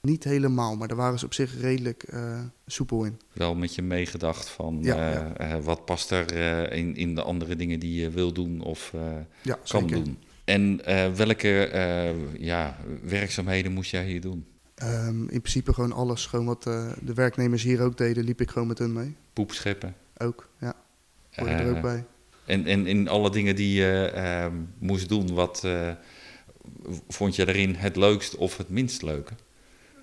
Niet 0.00 0.24
helemaal, 0.24 0.76
maar 0.76 0.88
daar 0.88 0.96
waren 0.96 1.18
ze 1.18 1.24
op 1.24 1.34
zich 1.34 1.60
redelijk 1.60 2.04
uh, 2.12 2.40
soepel 2.66 3.04
in. 3.04 3.20
Wel 3.32 3.54
met 3.54 3.74
je 3.74 3.82
meegedacht 3.82 4.48
van 4.48 4.78
ja, 4.82 5.24
uh, 5.40 5.50
ja. 5.50 5.60
wat 5.60 5.84
past 5.84 6.10
er 6.10 6.32
in, 6.72 6.96
in 6.96 7.14
de 7.14 7.22
andere 7.22 7.56
dingen 7.56 7.80
die 7.80 8.00
je 8.00 8.10
wil 8.10 8.32
doen 8.32 8.60
of 8.60 8.92
ja, 9.42 9.58
kan 9.68 9.88
zeker. 9.88 10.04
doen. 10.04 10.18
En 10.44 10.80
welke 11.16 11.70
ja, 12.38 12.76
werkzaamheden 13.02 13.72
moest 13.72 13.90
jij 13.90 14.04
hier 14.04 14.20
doen? 14.20 14.46
Um, 14.82 15.20
in 15.20 15.40
principe 15.40 15.72
gewoon 15.72 15.92
alles. 15.92 16.26
Gewoon 16.26 16.46
wat 16.46 16.62
de 16.62 17.14
werknemers 17.14 17.62
hier 17.62 17.80
ook 17.80 17.96
deden, 17.96 18.24
liep 18.24 18.40
ik 18.40 18.50
gewoon 18.50 18.68
met 18.68 18.78
hun 18.78 18.92
mee. 18.92 19.16
Poepscheppen? 19.32 19.94
Ook, 20.16 20.48
ja. 20.60 20.74
Hoor 21.30 21.48
je 21.48 21.54
er 21.54 21.76
ook 21.76 21.82
bij. 21.82 22.04
En, 22.46 22.66
en 22.66 22.86
in 22.86 23.08
alle 23.08 23.30
dingen 23.30 23.56
die 23.56 23.74
je 23.74 24.10
ehm, 24.14 24.54
moest 24.78 25.08
doen, 25.08 25.34
wat 25.34 25.64
vond 27.08 27.36
je 27.36 27.48
erin 27.48 27.74
het 27.74 27.96
leukst 27.96 28.36
of 28.36 28.56
het 28.56 28.68
minst 28.68 29.02
leuke? 29.02 29.32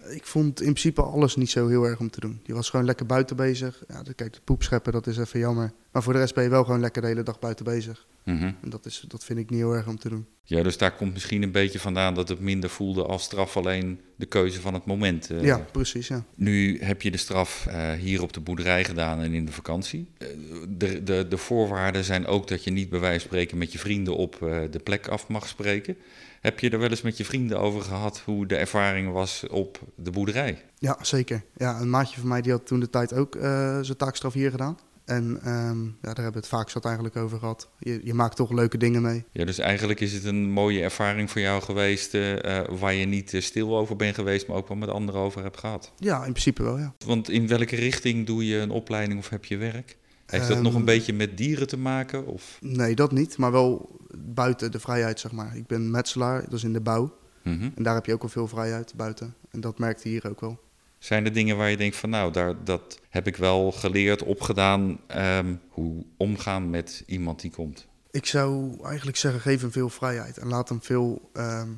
Ik 0.10 0.26
vond 0.26 0.60
in 0.60 0.74
principe 0.74 1.02
alles 1.02 1.36
niet 1.36 1.50
zo 1.50 1.68
heel 1.68 1.84
erg 1.84 2.00
om 2.00 2.10
te 2.10 2.20
doen. 2.20 2.40
Je 2.44 2.54
was 2.54 2.70
gewoon 2.70 2.86
lekker 2.86 3.06
buiten 3.06 3.36
bezig. 3.36 3.84
Ja, 3.88 4.02
kijk, 4.04 4.20
het 4.20 4.44
poep 4.44 4.64
scheppen, 4.64 4.94
dat 4.94 5.08
is 5.08 5.18
even 5.18 5.40
jammer. 5.40 5.72
Maar 5.92 6.04
voor 6.04 6.14
de 6.14 6.20
rest 6.20 6.34
ben 6.34 6.44
je 6.44 6.50
wel 6.50 6.64
gewoon 6.64 6.80
lekker 6.80 7.02
de 7.02 7.08
hele 7.08 7.24
dag 7.24 7.40
buiten 7.40 7.66
bezig. 7.66 8.08
Mhm. 8.24 8.52
En 8.62 8.70
dat, 8.70 8.86
is, 8.86 9.04
dat 9.08 9.24
vind 9.24 9.40
ik 9.40 9.50
niet 9.50 9.60
heel 9.60 9.74
erg 9.74 9.88
om 9.88 10.00
te 10.00 10.10
doen. 10.10 10.26
Ja, 10.44 10.64
dus 10.64 10.78
daar 10.78 10.96
komt 10.96 11.14
misschien 11.14 11.42
een 11.42 11.52
beetje 11.52 11.80
vandaan 11.80 12.14
dat 12.14 12.30
het 12.30 12.40
minder 12.40 12.70
voelde 12.70 13.04
als 13.06 13.24
straf 13.24 13.58
alleen 13.58 14.02
de 14.16 14.26
keuze 14.26 14.62
van 14.62 14.74
het 14.74 14.86
moment. 14.86 15.32
Uh, 15.32 15.44
ja, 15.44 15.58
precies. 15.58 16.08
Ja. 16.08 16.24
Nu 16.36 16.80
heb 16.82 17.02
je 17.02 17.12
de 17.12 17.18
straf 17.18 17.66
uh, 17.68 17.92
hier 17.92 18.22
op 18.22 18.34
de 18.34 18.40
boerderij 18.40 18.84
gedaan 18.84 19.20
en 19.20 19.34
in 19.34 19.46
de 19.46 19.52
vakantie. 19.52 20.08
Uh, 20.18 20.28
de, 20.70 21.04
de, 21.04 21.26
de 21.30 21.38
voorwaarden 21.38 22.04
zijn 22.04 22.26
ook 22.26 22.48
dat 22.48 22.64
je 22.64 22.72
niet 22.72 22.90
bij 22.90 23.00
wijze 23.00 23.20
van 23.20 23.28
spreken 23.28 23.58
met 23.58 23.72
je 23.72 23.80
vrienden 23.80 24.18
op 24.18 24.38
de 24.72 24.80
plek 24.84 25.08
af 25.08 25.28
mag 25.28 25.48
spreken. 25.48 25.98
Heb 26.42 26.60
je 26.60 26.70
er 26.70 26.80
wel 26.80 26.90
eens 26.90 27.02
met 27.02 27.18
je 27.18 27.26
vrienden 27.26 27.60
over 27.60 27.82
gehad 27.82 28.20
hoe 28.20 28.46
de 28.46 28.56
ervaring 28.56 29.12
was 29.12 29.48
op 29.50 29.80
de 29.96 30.12
boerderij? 30.12 30.64
Ja, 30.78 30.98
zeker. 31.02 31.44
Ja, 31.58 31.80
een 31.80 31.90
maatje 31.90 32.20
van 32.20 32.30
mij 32.30 32.42
die 32.42 32.52
had 32.52 32.66
toen 32.66 32.80
de 32.80 32.90
tijd 32.90 33.14
ook 33.14 33.38
zijn 33.82 33.98
taakstraf 33.98 34.34
hier 34.34 34.52
gedaan. 34.52 34.78
En 35.12 35.50
um, 35.50 35.86
ja, 36.02 36.14
daar 36.14 36.24
hebben 36.24 36.32
we 36.32 36.38
het 36.40 36.48
vaak 36.48 36.70
zat 36.70 36.86
eigenlijk 36.86 37.16
over 37.16 37.40
gehad. 37.40 37.70
Je, 37.80 38.02
je, 38.04 38.14
maakt 38.14 38.36
toch 38.36 38.52
leuke 38.52 38.78
dingen 38.78 39.02
mee. 39.02 39.26
Ja, 39.32 39.46
dus 39.46 39.58
eigenlijk 39.58 40.00
is 40.00 40.14
het 40.14 40.24
een 40.24 40.52
mooie 40.52 40.82
ervaring 40.82 41.32
voor 41.32 41.42
jou 41.42 41.62
geweest... 41.62 42.14
Uh, 42.14 42.34
waar 42.80 42.94
je 42.94 43.06
niet 43.06 43.34
uh, 43.34 43.42
stil 43.42 43.78
over 43.78 43.96
bent 43.96 44.16
geweest, 44.16 44.48
maar 44.48 44.58
ook 44.58 44.68
wel 44.68 44.78
met 44.78 44.90
anderen 44.90 45.22
over 45.22 45.44
hebt 45.44 45.58
gehad. 45.58 45.92
Ja, 45.98 46.18
in 46.18 46.32
principe 46.32 46.64
wel, 46.64 46.78
ja. 46.78 46.94
Want 47.06 47.30
in 47.30 47.48
welke 47.48 47.76
richting 47.76 48.26
doe 48.26 48.46
je 48.46 48.58
een 48.58 48.70
opleiding 48.70 49.20
of 49.20 49.30
heb 49.30 49.46
je 49.46 49.58
werk? 49.58 49.98
Heeft 50.26 50.48
dat 50.48 50.58
um, 50.58 50.64
nog 50.64 50.74
een 50.74 50.86
beetje 50.86 51.14
met 51.14 51.38
dieren 51.38 51.68
te 51.68 51.78
maken? 51.78 52.26
Of? 52.26 52.58
Nee, 52.62 52.96
dat 52.96 53.12
niet, 53.12 53.38
maar 53.38 53.52
wel 53.52 54.00
buiten 54.18 54.72
de 54.72 54.80
vrijheid, 54.80 55.20
zeg 55.20 55.32
maar. 55.32 55.56
Ik 55.56 55.68
ben 55.68 55.92
metselaar, 55.92 56.44
dat 56.44 56.54
is 56.54 56.64
in 56.64 56.74
de 56.74 56.82
bouw. 56.82 57.14
Mm 57.44 57.60
-hmm. 57.60 57.72
En 57.76 57.84
daar 57.84 57.96
heb 57.96 58.06
je 58.06 58.14
ook 58.14 58.22
wel 58.22 58.30
veel 58.30 58.48
vrijheid 58.48 58.94
buiten. 58.96 59.36
En 59.50 59.62
dat 59.62 59.80
merkte 59.80 60.08
hier 60.08 60.30
ook 60.30 60.42
wel. 60.42 60.60
Zijn 61.02 61.26
er 61.26 61.34
dingen 61.34 61.58
waar 61.58 61.70
je 61.70 61.78
denkt 61.78 61.96
van 61.96 62.10
nou, 62.10 62.32
daar, 62.32 62.64
dat 62.64 63.00
heb 63.10 63.28
ik 63.28 63.36
wel 63.36 63.72
geleerd, 63.72 64.24
opgedaan, 64.24 65.00
um, 65.18 65.60
hoe 65.70 66.06
omgaan 66.18 66.70
met 66.70 67.04
iemand 67.06 67.42
die 67.42 67.52
komt? 67.52 67.88
Ik 68.12 68.26
zou 68.26 68.78
eigenlijk 68.84 69.18
zeggen, 69.18 69.42
geef 69.42 69.62
hem 69.62 69.72
veel 69.72 69.90
vrijheid 69.90 70.38
en 70.38 70.48
laat 70.48 70.70
hem 70.70 70.82
veel 70.82 71.30
um, 71.34 71.76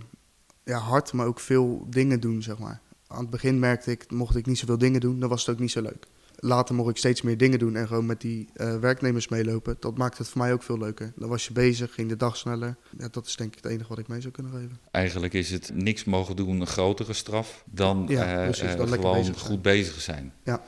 ja, 0.63 0.77
hard, 0.77 1.13
maar 1.13 1.25
ook 1.25 1.39
veel 1.39 1.86
dingen 1.89 2.19
doen, 2.19 2.41
zeg 2.41 2.57
maar. 2.57 2.81
Aan 3.07 3.19
het 3.19 3.29
begin 3.29 3.59
merkte 3.59 3.91
ik, 3.91 4.12
mocht 4.12 4.36
ik 4.36 4.45
niet 4.45 4.57
zoveel 4.57 4.77
dingen 4.77 4.99
doen, 4.99 5.19
dan 5.19 5.29
was 5.29 5.45
het 5.45 5.55
ook 5.55 5.62
niet 5.62 5.71
zo 5.71 5.81
leuk 5.81 6.07
later 6.43 6.75
mocht 6.75 6.89
ik 6.89 6.97
steeds 6.97 7.21
meer 7.21 7.38
dingen 7.38 7.60
doen 7.60 7.75
en 7.75 7.88
gewoon 7.88 8.06
met 8.06 8.21
die 8.21 8.47
uh, 8.56 8.79
werknemers 8.79 9.27
meelopen. 9.27 9.75
Dat 9.79 9.97
maakt 9.97 10.17
het 10.17 10.29
voor 10.29 10.41
mij 10.41 10.53
ook 10.53 10.63
veel 10.63 10.77
leuker. 10.77 11.13
Dan 11.15 11.29
was 11.29 11.47
je 11.47 11.53
bezig, 11.53 11.93
ging 11.93 12.10
de 12.10 12.17
dag 12.17 12.38
sneller. 12.38 12.75
Ja, 12.97 13.08
dat 13.12 13.25
is 13.25 13.36
denk 13.36 13.56
ik 13.56 13.63
het 13.63 13.71
enige 13.71 13.89
wat 13.89 13.99
ik 13.99 14.08
mee 14.08 14.21
zou 14.21 14.34
kunnen 14.34 14.51
geven. 14.51 14.79
Eigenlijk 14.91 15.34
is 15.34 15.51
het 15.51 15.71
niks 15.73 16.03
mogen 16.03 16.36
doen 16.36 16.62
een 16.62 16.67
grotere 16.67 17.13
straf 17.13 17.63
dan 17.65 18.06
ja, 18.08 18.47
uh, 18.47 18.53
dan 18.77 18.88
uh, 18.88 18.93
gewoon 18.93 19.17
bezig 19.17 19.39
goed 19.39 19.62
bezig 19.62 20.01
zijn. 20.01 20.34
Ja. 20.43 20.62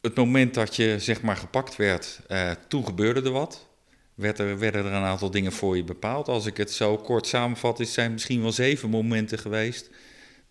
Het 0.00 0.14
moment 0.14 0.54
dat 0.54 0.76
je 0.76 0.96
zeg 0.98 1.22
maar 1.22 1.36
gepakt 1.36 1.76
werd, 1.76 2.20
toen 2.68 2.84
gebeurde 2.84 3.22
er 3.22 3.30
wat. 3.30 3.66
Werd 4.14 4.38
er, 4.38 4.58
werden 4.58 4.84
er 4.84 4.92
een 4.92 5.02
aantal 5.02 5.30
dingen 5.30 5.52
voor 5.52 5.76
je 5.76 5.84
bepaald. 5.84 6.28
Als 6.28 6.46
ik 6.46 6.56
het 6.56 6.70
zo 6.70 6.96
kort 6.96 7.26
samenvat, 7.26 7.80
is 7.80 7.92
zijn 7.92 8.12
misschien 8.12 8.42
wel 8.42 8.52
zeven 8.52 8.90
momenten 8.90 9.38
geweest 9.38 9.90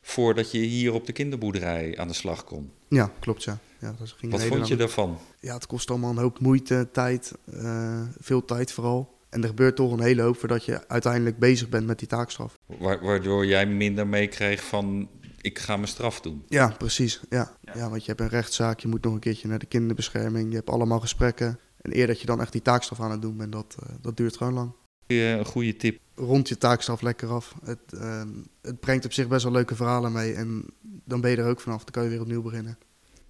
voordat 0.01 0.51
je 0.51 0.57
hier 0.57 0.93
op 0.93 1.05
de 1.05 1.13
kinderboerderij 1.13 1.97
aan 1.97 2.07
de 2.07 2.13
slag 2.13 2.43
kon. 2.43 2.71
Ja, 2.89 3.11
klopt 3.19 3.43
ja. 3.43 3.59
Ja 3.79 3.95
dat 3.99 4.13
ging 4.17 4.31
Wat 4.31 4.43
vond 4.43 4.67
je 4.67 4.75
daarvan? 4.75 5.17
Ja, 5.39 5.53
het 5.53 5.67
kost 5.67 5.89
allemaal 5.89 6.09
een 6.09 6.17
hoop 6.17 6.39
moeite, 6.39 6.89
tijd, 6.91 7.33
uh, 7.53 8.01
veel 8.19 8.45
tijd 8.45 8.71
vooral. 8.71 9.15
En 9.29 9.41
er 9.41 9.47
gebeurt 9.47 9.75
toch 9.75 9.91
een 9.91 10.01
hele 10.01 10.21
hoop 10.21 10.37
voordat 10.37 10.65
je 10.65 10.87
uiteindelijk 10.87 11.39
bezig 11.39 11.69
bent 11.69 11.85
met 11.85 11.99
die 11.99 12.07
taakstraf. 12.07 12.53
Waardoor 13.01 13.45
jij 13.45 13.65
minder 13.65 14.07
meekreeg 14.07 14.63
van 14.63 15.09
ik 15.41 15.59
ga 15.59 15.75
mijn 15.75 15.87
straf 15.87 16.21
doen. 16.21 16.43
Ja, 16.47 16.75
precies. 16.77 17.21
Ja. 17.29 17.57
ja. 17.61 17.73
Ja. 17.75 17.89
want 17.89 18.01
je 18.01 18.07
hebt 18.07 18.21
een 18.21 18.29
rechtszaak, 18.29 18.79
je 18.79 18.87
moet 18.87 19.03
nog 19.03 19.13
een 19.13 19.19
keertje 19.19 19.47
naar 19.47 19.59
de 19.59 19.65
kinderbescherming, 19.65 20.49
je 20.49 20.55
hebt 20.55 20.69
allemaal 20.69 20.99
gesprekken. 20.99 21.59
En 21.81 21.97
eer 21.97 22.07
dat 22.07 22.19
je 22.19 22.25
dan 22.25 22.41
echt 22.41 22.51
die 22.51 22.61
taakstraf 22.61 22.99
aan 22.99 23.11
het 23.11 23.21
doen 23.21 23.37
bent, 23.37 23.51
dat, 23.51 23.77
uh, 23.83 23.95
dat 24.01 24.17
duurt 24.17 24.37
gewoon 24.37 24.53
lang. 24.53 24.71
Een 25.07 25.45
goede 25.45 25.75
tip. 25.75 25.99
Rond 26.15 26.47
je 26.47 26.57
taakstraf 26.57 27.01
lekker 27.01 27.29
af. 27.29 27.55
Het, 27.63 27.79
uh, 27.93 28.21
het 28.61 28.79
brengt 28.79 29.05
op 29.05 29.13
zich 29.13 29.27
best 29.27 29.43
wel 29.43 29.51
leuke 29.51 29.75
verhalen 29.75 30.11
mee. 30.11 30.33
En 30.33 30.65
dan 31.05 31.21
ben 31.21 31.31
je 31.31 31.37
er 31.37 31.49
ook 31.49 31.59
vanaf. 31.59 31.83
Dan 31.83 31.91
kan 31.91 32.03
je 32.03 32.09
weer 32.09 32.21
opnieuw 32.21 32.41
beginnen. 32.41 32.77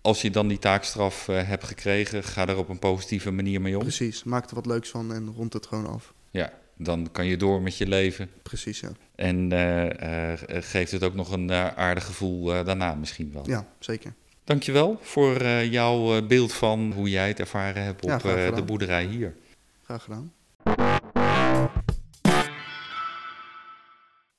Als 0.08 0.22
je 0.22 0.30
dan 0.30 0.48
die 0.48 0.60
taakstraf 0.60 1.28
uh, 1.28 1.48
hebt 1.48 1.64
gekregen, 1.64 2.24
ga 2.24 2.48
er 2.48 2.58
op 2.58 2.70
een 2.70 2.80
positieve 2.80 3.32
manier 3.32 3.62
mee 3.62 3.76
om. 3.76 3.82
Precies, 3.82 4.24
maak 4.24 4.50
er 4.50 4.56
wat 4.56 4.66
leuks 4.66 4.90
van 4.90 5.14
en 5.14 5.34
rond 5.36 5.54
het 5.54 5.66
gewoon 5.66 5.88
af. 5.88 6.14
Ja, 6.32 6.54
dan 6.78 7.10
kan 7.12 7.26
je 7.26 7.38
door 7.38 7.62
met 7.62 7.78
je 7.78 7.88
leven. 7.88 8.30
Precies, 8.44 8.80
ja. 8.80 8.92
En 9.16 9.54
uh, 9.54 10.34
geeft 10.64 10.92
het 10.92 11.04
ook 11.04 11.14
nog 11.14 11.32
een 11.32 11.52
aardig 11.52 12.06
gevoel 12.06 12.46
daarna 12.46 12.96
misschien 12.96 13.32
wel. 13.34 13.44
Ja, 13.48 13.68
zeker. 13.80 14.14
Dankjewel 14.44 14.98
voor 15.02 15.48
jouw 15.48 16.22
beeld 16.26 16.54
van 16.54 16.92
hoe 16.96 17.10
jij 17.10 17.28
het 17.28 17.40
ervaren 17.40 17.84
hebt 17.84 18.04
op 18.04 18.22
ja, 18.24 18.52
de 18.52 18.64
boerderij 18.64 19.06
hier. 19.06 19.36
Graag 19.84 20.04
gedaan. 20.04 20.32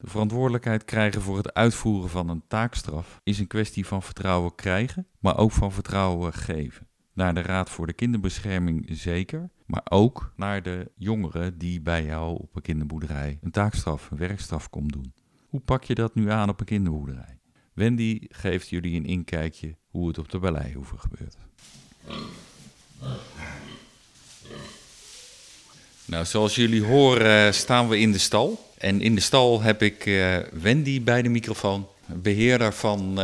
Verantwoordelijkheid 0.08 0.84
krijgen 0.84 1.22
voor 1.22 1.36
het 1.36 1.54
uitvoeren 1.54 2.10
van 2.10 2.28
een 2.28 2.42
taakstraf 2.48 3.20
is 3.22 3.38
een 3.38 3.46
kwestie 3.46 3.86
van 3.86 4.02
vertrouwen 4.02 4.54
krijgen, 4.54 5.06
maar 5.18 5.36
ook 5.36 5.52
van 5.52 5.72
vertrouwen 5.72 6.32
geven. 6.32 6.86
Naar 7.12 7.34
de 7.34 7.42
Raad 7.42 7.70
voor 7.70 7.86
de 7.86 7.92
Kinderbescherming 7.92 8.86
zeker, 8.90 9.50
maar 9.66 9.86
ook 9.88 10.32
naar 10.36 10.62
de 10.62 10.90
jongeren 10.96 11.58
die 11.58 11.80
bij 11.80 12.04
jou 12.04 12.38
op 12.38 12.56
een 12.56 12.62
kinderboerderij 12.62 13.38
een 13.42 13.50
taakstraf, 13.50 14.10
een 14.10 14.18
werkstraf 14.18 14.70
komt 14.70 14.92
doen. 14.92 15.12
Hoe 15.48 15.60
pak 15.60 15.84
je 15.84 15.94
dat 15.94 16.14
nu 16.14 16.30
aan 16.30 16.48
op 16.48 16.60
een 16.60 16.66
kinderboerderij? 16.66 17.38
Wendy 17.74 18.20
geeft 18.28 18.68
jullie 18.68 18.96
een 18.96 19.06
inkijkje 19.06 19.76
hoe 19.90 20.08
het 20.08 20.18
op 20.18 20.28
de 20.28 20.38
Balleihoeve 20.38 20.98
gebeurt. 20.98 21.36
Nou, 26.04 26.24
zoals 26.24 26.54
jullie 26.54 26.84
horen 26.84 27.54
staan 27.54 27.88
we 27.88 27.98
in 27.98 28.12
de 28.12 28.18
stal. 28.18 28.67
En 28.78 29.00
in 29.00 29.14
de 29.14 29.20
stal 29.20 29.62
heb 29.62 29.82
ik 29.82 30.06
uh, 30.06 30.36
Wendy 30.52 31.02
bij 31.02 31.22
de 31.22 31.28
microfoon, 31.28 31.86
beheerder 32.06 32.72
van 32.72 33.08
uh, 33.10 33.16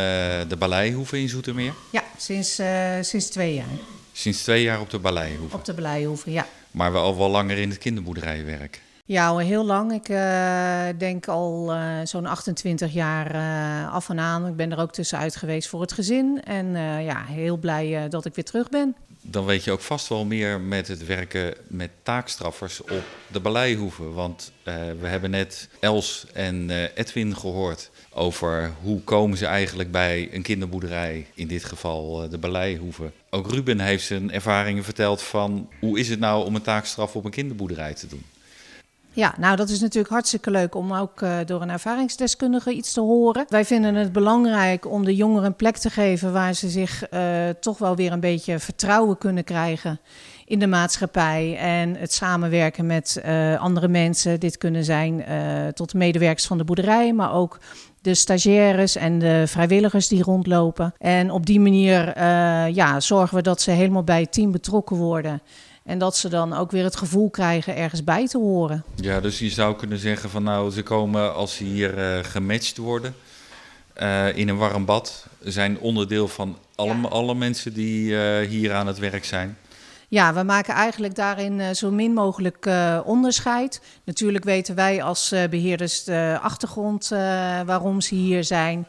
de 0.49 0.57
Balleihoeve 0.59 1.21
in 1.21 1.29
Zoetermeer. 1.29 1.73
Ja, 1.93 2.05
sinds, 2.17 2.61
uh, 2.61 2.93
sinds 3.01 3.27
twee 3.27 3.55
jaar. 3.55 3.67
Sinds 4.13 4.43
twee 4.43 4.63
jaar 4.63 4.81
op 4.81 4.91
de 4.91 4.99
Balleihoeve? 4.99 5.57
Op 5.57 5.65
de 5.65 5.75
Balleihoeve, 5.75 6.31
ja. 6.31 6.47
Maar 6.71 6.93
wel 6.93 7.03
al 7.03 7.19
wel 7.19 7.31
langer 7.31 7.59
in 7.59 7.69
het 7.69 7.79
kinderboerderijwerk? 7.79 8.81
Ja, 9.07 9.37
heel 9.37 9.65
lang. 9.65 9.93
Ik 9.93 10.07
denk 10.99 11.29
al 11.29 11.73
zo'n 12.05 12.27
28 12.27 12.93
jaar 12.93 13.35
af 13.91 14.09
en 14.09 14.19
aan. 14.19 14.47
Ik 14.47 14.57
ben 14.57 14.73
er 14.73 14.79
ook 14.79 14.93
tussenuit 14.93 15.37
geweest 15.37 15.69
voor 15.69 15.81
het 15.81 15.93
gezin. 15.93 16.43
En 16.45 16.67
ja, 17.03 17.25
heel 17.25 17.57
blij 17.57 18.09
dat 18.09 18.25
ik 18.25 18.35
weer 18.35 18.45
terug 18.45 18.69
ben 18.69 18.97
dan 19.27 19.45
weet 19.45 19.65
je 19.65 19.73
ook 19.73 19.81
vast 19.81 20.09
wel 20.09 20.25
meer 20.25 20.61
met 20.61 20.89
het 20.89 21.07
werken 21.07 21.55
met 21.69 21.91
taakstraffers 22.03 22.81
op 22.81 23.05
de 23.27 23.41
Balleihoeve. 23.41 24.13
Want 24.13 24.53
we 25.01 25.07
hebben 25.07 25.31
net 25.31 25.69
Els 25.81 26.27
en 26.33 26.71
Edwin 26.95 27.37
gehoord 27.37 27.91
over 28.11 28.73
hoe 28.83 29.01
komen 29.01 29.39
ze 29.39 29.47
eigenlijk 29.47 29.91
bij 29.91 30.29
een 30.33 30.43
kinderboerderij, 30.43 31.27
in 31.35 31.49
dit 31.49 31.65
geval 31.65 32.29
de 32.29 32.39
Balleihoeve. 32.39 33.11
Ook 33.31 33.51
Ruben 33.51 33.81
heeft 33.81 34.05
zijn 34.05 34.33
ervaringen 34.33 34.85
verteld 34.85 35.23
van 35.23 35.69
hoe 35.81 35.99
is 35.99 36.09
het 36.09 36.19
nou 36.19 36.45
om 36.45 36.55
een 36.55 36.63
taakstraf 36.63 37.17
op 37.17 37.25
een 37.25 37.31
kinderboerderij 37.31 37.95
te 37.95 38.07
doen. 38.07 38.25
Ja, 39.17 39.35
nou 39.39 39.57
dat 39.57 39.69
is 39.69 39.81
natuurlijk 39.81 40.13
hartstikke 40.13 40.51
leuk 40.51 40.75
om 40.75 40.95
ook 40.95 41.21
uh, 41.21 41.37
door 41.47 41.63
een 41.63 41.71
ervaringsdeskundige 41.71 42.73
iets 42.73 42.93
te 42.93 43.01
horen. 43.01 43.45
Wij 43.49 43.65
vinden 43.65 43.95
het 43.95 44.13
belangrijk 44.13 44.91
om 44.91 45.05
de 45.05 45.15
jongeren 45.15 45.47
een 45.47 45.57
plek 45.57 45.77
te 45.77 45.91
geven 45.91 46.33
waar 46.33 46.55
ze 46.55 46.69
zich 46.69 47.13
uh, 47.13 47.21
toch 47.61 47.79
wel 47.79 47.97
weer 47.97 48.13
een 48.13 48.21
beetje 48.21 48.59
vertrouwen 48.59 49.19
kunnen 49.19 49.45
krijgen 49.45 50.01
in 50.47 50.59
de 50.59 50.67
maatschappij 50.67 51.57
en 51.59 51.97
het 51.97 52.13
samenwerken 52.13 52.87
met 52.87 53.23
uh, 53.27 53.61
andere 53.61 53.89
mensen. 53.89 54.41
Dit 54.41 54.59
kunnen 54.59 54.85
zijn 54.85 55.25
tot 55.75 55.95
medewerkers 55.95 56.47
van 56.47 56.59
de 56.59 56.65
boerderij, 56.65 57.13
maar 57.13 57.33
ook 57.33 57.59
de 58.03 58.15
stagiaires 58.15 58.97
en 58.97 59.19
de 59.19 59.45
vrijwilligers 59.47 60.09
die 60.09 60.23
rondlopen. 60.23 60.95
En 60.99 61.31
op 61.31 61.47
die 61.47 61.61
manier 61.61 62.19
ja, 62.75 63.01
zorgen 63.01 63.37
we 63.37 63.43
dat 63.43 63.61
ze 63.61 63.71
helemaal 63.71 64.05
bij 64.05 64.21
het 64.21 64.33
team 64.33 64.53
betrokken 64.53 64.97
worden. 64.97 65.43
En 65.85 65.99
dat 65.99 66.17
ze 66.17 66.29
dan 66.29 66.53
ook 66.53 66.71
weer 66.71 66.85
het 66.85 66.97
gevoel 66.97 67.31
krijgen 67.31 67.77
ergens 67.77 68.05
bij 68.05 68.27
te 68.27 68.39
horen. 68.39 68.85
Ja, 68.95 69.21
dus 69.21 69.39
je 69.39 69.51
zou 69.51 69.77
kunnen 69.77 69.99
zeggen 69.99 70.31
van 70.31 70.43
nou, 70.43 70.71
ze 70.71 70.83
komen 70.83 71.35
als 71.35 71.57
ze 71.57 71.65
hier 71.65 71.99
uh, 71.99 72.25
gematcht 72.25 72.77
worden 72.77 73.15
uh, 74.03 74.37
in 74.37 74.49
een 74.49 74.57
warm 74.57 74.85
bad, 74.85 75.27
zijn 75.41 75.79
onderdeel 75.79 76.29
van 76.29 76.59
alle, 76.75 76.95
ja. 76.95 77.09
alle 77.09 77.35
mensen 77.35 77.73
die 77.73 78.11
uh, 78.11 78.49
hier 78.49 78.73
aan 78.73 78.87
het 78.87 78.99
werk 78.99 79.25
zijn. 79.25 79.59
Ja, 80.09 80.35
we 80.35 80.43
maken 80.43 80.75
eigenlijk 80.75 81.15
daarin 81.15 81.77
zo 81.77 81.91
min 81.91 82.13
mogelijk 82.13 82.69
onderscheid. 83.05 83.81
Natuurlijk 84.05 84.45
weten 84.45 84.75
wij 84.75 85.03
als 85.03 85.35
beheerders 85.51 86.05
de 86.05 86.39
achtergrond 86.43 87.09
waarom 87.67 88.01
ze 88.01 88.15
hier 88.15 88.45
zijn. 88.45 88.87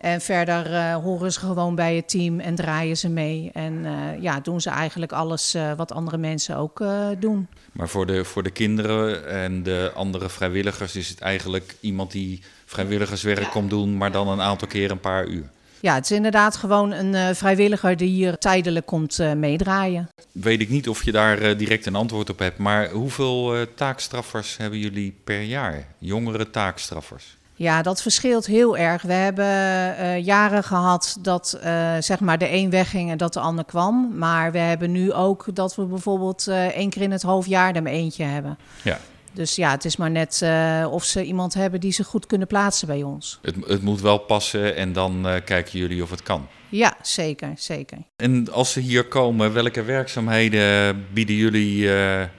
En 0.00 0.20
verder 0.20 0.70
uh, 0.70 0.94
horen 0.94 1.32
ze 1.32 1.38
gewoon 1.38 1.74
bij 1.74 1.96
het 1.96 2.08
team 2.08 2.40
en 2.40 2.54
draaien 2.54 2.96
ze 2.96 3.08
mee. 3.08 3.50
En 3.52 3.72
uh, 3.84 4.22
ja, 4.22 4.40
doen 4.40 4.60
ze 4.60 4.70
eigenlijk 4.70 5.12
alles 5.12 5.54
uh, 5.54 5.72
wat 5.76 5.92
andere 5.92 6.16
mensen 6.16 6.56
ook 6.56 6.84
doen. 7.18 7.48
Maar 7.72 7.88
voor 7.88 8.06
de, 8.06 8.24
voor 8.24 8.42
de 8.42 8.50
kinderen 8.50 9.28
en 9.28 9.62
de 9.62 9.90
andere 9.94 10.28
vrijwilligers 10.28 10.96
is 10.96 11.08
het 11.08 11.20
eigenlijk 11.20 11.76
iemand 11.80 12.10
die 12.10 12.42
vrijwilligerswerk 12.66 13.42
ja. 13.42 13.48
komt 13.48 13.70
doen, 13.70 13.96
maar 13.96 14.12
dan 14.12 14.28
een 14.28 14.40
aantal 14.40 14.68
keer 14.68 14.90
een 14.90 15.00
paar 15.00 15.26
uur. 15.26 15.50
Ja, 15.80 15.94
het 15.94 16.04
is 16.04 16.16
inderdaad 16.16 16.56
gewoon 16.56 16.92
een 16.92 17.36
vrijwilliger 17.36 17.96
die 17.96 18.08
hier 18.08 18.38
tijdelijk 18.38 18.86
komt 18.86 19.18
meedraaien. 19.36 20.08
Weet 20.32 20.60
ik 20.60 20.68
niet 20.68 20.88
of 20.88 21.04
je 21.04 21.12
daar 21.12 21.56
direct 21.56 21.86
een 21.86 21.94
antwoord 21.94 22.30
op 22.30 22.38
hebt, 22.38 22.58
maar 22.58 22.90
hoeveel 22.90 23.66
taakstraffers 23.74 24.56
hebben 24.56 24.78
jullie 24.78 25.20
per 25.24 25.42
jaar? 25.42 25.86
Jongere 25.98 26.50
taakstraffers? 26.50 27.38
Ja, 27.60 27.82
dat 27.82 28.02
verschilt 28.02 28.46
heel 28.46 28.76
erg. 28.76 29.02
We 29.02 29.12
hebben 29.12 29.44
uh, 29.44 30.24
jaren 30.24 30.64
gehad 30.64 31.16
dat 31.20 31.58
uh, 31.64 31.96
zeg 31.98 32.20
maar 32.20 32.38
de 32.38 32.52
een 32.52 32.70
wegging 32.70 33.10
en 33.10 33.16
dat 33.16 33.32
de 33.32 33.40
ander 33.40 33.64
kwam. 33.64 34.10
Maar 34.18 34.52
we 34.52 34.58
hebben 34.58 34.90
nu 34.90 35.12
ook 35.12 35.46
dat 35.54 35.74
we 35.74 35.84
bijvoorbeeld 35.84 36.46
uh, 36.48 36.66
één 36.66 36.90
keer 36.90 37.02
in 37.02 37.10
het 37.10 37.22
half 37.22 37.46
jaar 37.46 37.74
er 37.74 37.86
eentje 37.86 38.24
hebben. 38.24 38.58
Ja. 38.84 38.98
Dus 39.32 39.56
ja, 39.56 39.70
het 39.70 39.84
is 39.84 39.96
maar 39.96 40.10
net 40.10 40.44
of 40.90 41.04
ze 41.04 41.24
iemand 41.24 41.54
hebben 41.54 41.80
die 41.80 41.92
ze 41.92 42.04
goed 42.04 42.26
kunnen 42.26 42.46
plaatsen 42.46 42.86
bij 42.86 43.02
ons. 43.02 43.38
Het, 43.42 43.56
het 43.66 43.82
moet 43.82 44.00
wel 44.00 44.18
passen 44.18 44.76
en 44.76 44.92
dan 44.92 45.26
kijken 45.44 45.78
jullie 45.78 46.02
of 46.02 46.10
het 46.10 46.22
kan. 46.22 46.46
Ja, 46.70 46.96
zeker, 47.02 47.52
zeker. 47.56 47.98
En 48.16 48.52
als 48.52 48.72
ze 48.72 48.80
hier 48.80 49.04
komen, 49.04 49.52
welke 49.52 49.82
werkzaamheden 49.82 51.06
bieden 51.12 51.34
jullie 51.34 51.90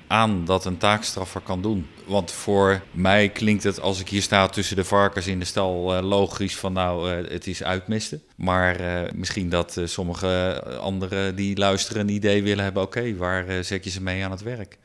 aan 0.08 0.46
dat 0.46 0.66
een 0.66 0.78
taakstraffer 0.78 1.42
kan 1.42 1.62
doen? 1.62 1.88
Want 2.06 2.32
voor 2.32 2.82
mij 2.92 3.30
klinkt 3.30 3.64
het 3.64 3.82
als 3.82 4.00
ik 4.00 4.10
hier 4.10 4.22
sta 4.22 4.48
tussen 4.48 4.76
de 4.76 4.84
varkens 4.84 5.28
in 5.28 5.40
de 5.40 5.46
stal 5.46 5.98
uh, 5.98 6.04
logisch 6.04 6.56
van 6.56 6.74
nou, 6.74 7.12
uh, 7.12 7.30
het 7.30 7.48
is 7.48 7.64
uitmisten. 7.64 8.22
Maar 8.36 8.80
misschien 9.16 9.50
dat 9.50 9.82
sommige 9.84 10.64
anderen 10.82 11.36
die 11.36 11.58
luisteren 11.58 12.02
een 12.02 12.14
idee 12.14 12.44
willen 12.44 12.64
hebben, 12.64 12.84
oké, 12.84 13.16
waar 13.16 13.64
zet 13.64 13.84
je 13.84 13.90
ze 13.90 14.02
mee 14.02 14.24
aan 14.24 14.32
het 14.32 14.44
werk? 14.44 14.78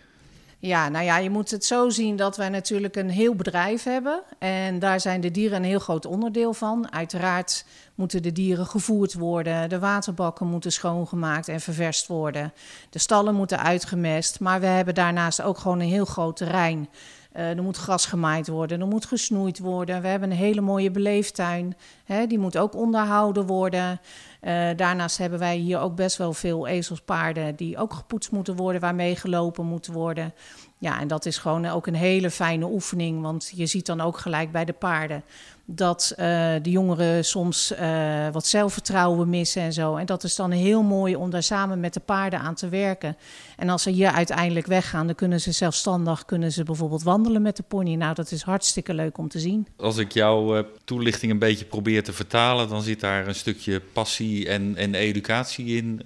Ja, 0.66 0.88
nou 0.88 1.04
ja, 1.04 1.18
je 1.18 1.30
moet 1.30 1.50
het 1.50 1.64
zo 1.64 1.88
zien 1.88 2.16
dat 2.16 2.36
wij 2.36 2.48
natuurlijk 2.48 2.96
een 2.96 3.10
heel 3.10 3.34
bedrijf 3.34 3.82
hebben. 3.82 4.22
En 4.38 4.78
daar 4.78 5.00
zijn 5.00 5.20
de 5.20 5.30
dieren 5.30 5.56
een 5.56 5.64
heel 5.64 5.78
groot 5.78 6.06
onderdeel 6.06 6.52
van. 6.52 6.92
Uiteraard 6.92 7.64
moeten 7.94 8.22
de 8.22 8.32
dieren 8.32 8.66
gevoerd 8.66 9.14
worden. 9.14 9.68
De 9.68 9.78
waterbakken 9.78 10.46
moeten 10.46 10.72
schoongemaakt 10.72 11.48
en 11.48 11.60
ververst 11.60 12.06
worden. 12.06 12.52
De 12.90 12.98
stallen 12.98 13.34
moeten 13.34 13.58
uitgemest. 13.58 14.40
Maar 14.40 14.60
we 14.60 14.66
hebben 14.66 14.94
daarnaast 14.94 15.42
ook 15.42 15.58
gewoon 15.58 15.80
een 15.80 15.88
heel 15.88 16.04
groot 16.04 16.36
terrein. 16.36 16.88
Uh, 17.36 17.56
er 17.56 17.62
moet 17.62 17.76
gras 17.76 18.06
gemaaid 18.06 18.48
worden, 18.48 18.80
er 18.80 18.86
moet 18.86 19.06
gesnoeid 19.06 19.58
worden. 19.58 20.02
We 20.02 20.08
hebben 20.08 20.30
een 20.30 20.36
hele 20.36 20.60
mooie 20.60 20.90
beleeftuin, 20.90 21.76
hè, 22.04 22.26
die 22.26 22.38
moet 22.38 22.58
ook 22.58 22.74
onderhouden 22.74 23.46
worden. 23.46 24.00
Uh, 24.42 24.68
daarnaast 24.76 25.18
hebben 25.18 25.38
wij 25.38 25.56
hier 25.56 25.78
ook 25.78 25.94
best 25.94 26.16
wel 26.16 26.32
veel 26.32 26.66
ezelspaarden 26.66 27.56
die 27.56 27.78
ook 27.78 27.92
gepoetst 27.92 28.30
moeten 28.30 28.56
worden, 28.56 28.80
waarmee 28.80 29.16
gelopen 29.16 29.64
moeten 29.64 29.92
worden. 29.92 30.34
Ja, 30.78 31.00
en 31.00 31.08
dat 31.08 31.26
is 31.26 31.38
gewoon 31.38 31.66
ook 31.66 31.86
een 31.86 31.94
hele 31.94 32.30
fijne 32.30 32.66
oefening, 32.66 33.22
want 33.22 33.52
je 33.54 33.66
ziet 33.66 33.86
dan 33.86 34.00
ook 34.00 34.18
gelijk 34.18 34.52
bij 34.52 34.64
de 34.64 34.72
paarden 34.72 35.22
dat 35.66 36.10
uh, 36.10 36.16
de 36.62 36.70
jongeren 36.70 37.24
soms 37.24 37.72
uh, 37.72 38.28
wat 38.32 38.46
zelfvertrouwen 38.46 39.28
missen 39.28 39.62
en 39.62 39.72
zo. 39.72 39.96
En 39.96 40.06
dat 40.06 40.24
is 40.24 40.36
dan 40.36 40.50
heel 40.50 40.82
mooi 40.82 41.16
om 41.16 41.30
daar 41.30 41.42
samen 41.42 41.80
met 41.80 41.94
de 41.94 42.00
paarden 42.00 42.40
aan 42.40 42.54
te 42.54 42.68
werken. 42.68 43.16
En 43.56 43.68
als 43.68 43.82
ze 43.82 43.90
hier 43.90 44.10
uiteindelijk 44.10 44.66
weggaan, 44.66 45.06
dan 45.06 45.14
kunnen 45.14 45.40
ze 45.40 45.52
zelfstandig 45.52 46.24
kunnen 46.24 46.52
ze 46.52 46.62
bijvoorbeeld 46.62 47.02
wandelen 47.02 47.42
met 47.42 47.56
de 47.56 47.62
pony. 47.62 47.94
Nou, 47.94 48.14
dat 48.14 48.30
is 48.30 48.42
hartstikke 48.42 48.94
leuk 48.94 49.18
om 49.18 49.28
te 49.28 49.38
zien. 49.38 49.66
Als 49.76 49.96
ik 49.96 50.12
jouw 50.12 50.56
uh, 50.56 50.62
toelichting 50.84 51.32
een 51.32 51.38
beetje 51.38 51.64
probeer 51.64 52.02
te 52.02 52.12
vertalen, 52.12 52.68
dan 52.68 52.82
zit 52.82 53.00
daar 53.00 53.26
een 53.26 53.34
stukje 53.34 53.80
passie 53.80 54.48
en, 54.48 54.76
en 54.76 54.94
educatie 54.94 55.66
in. 55.66 56.02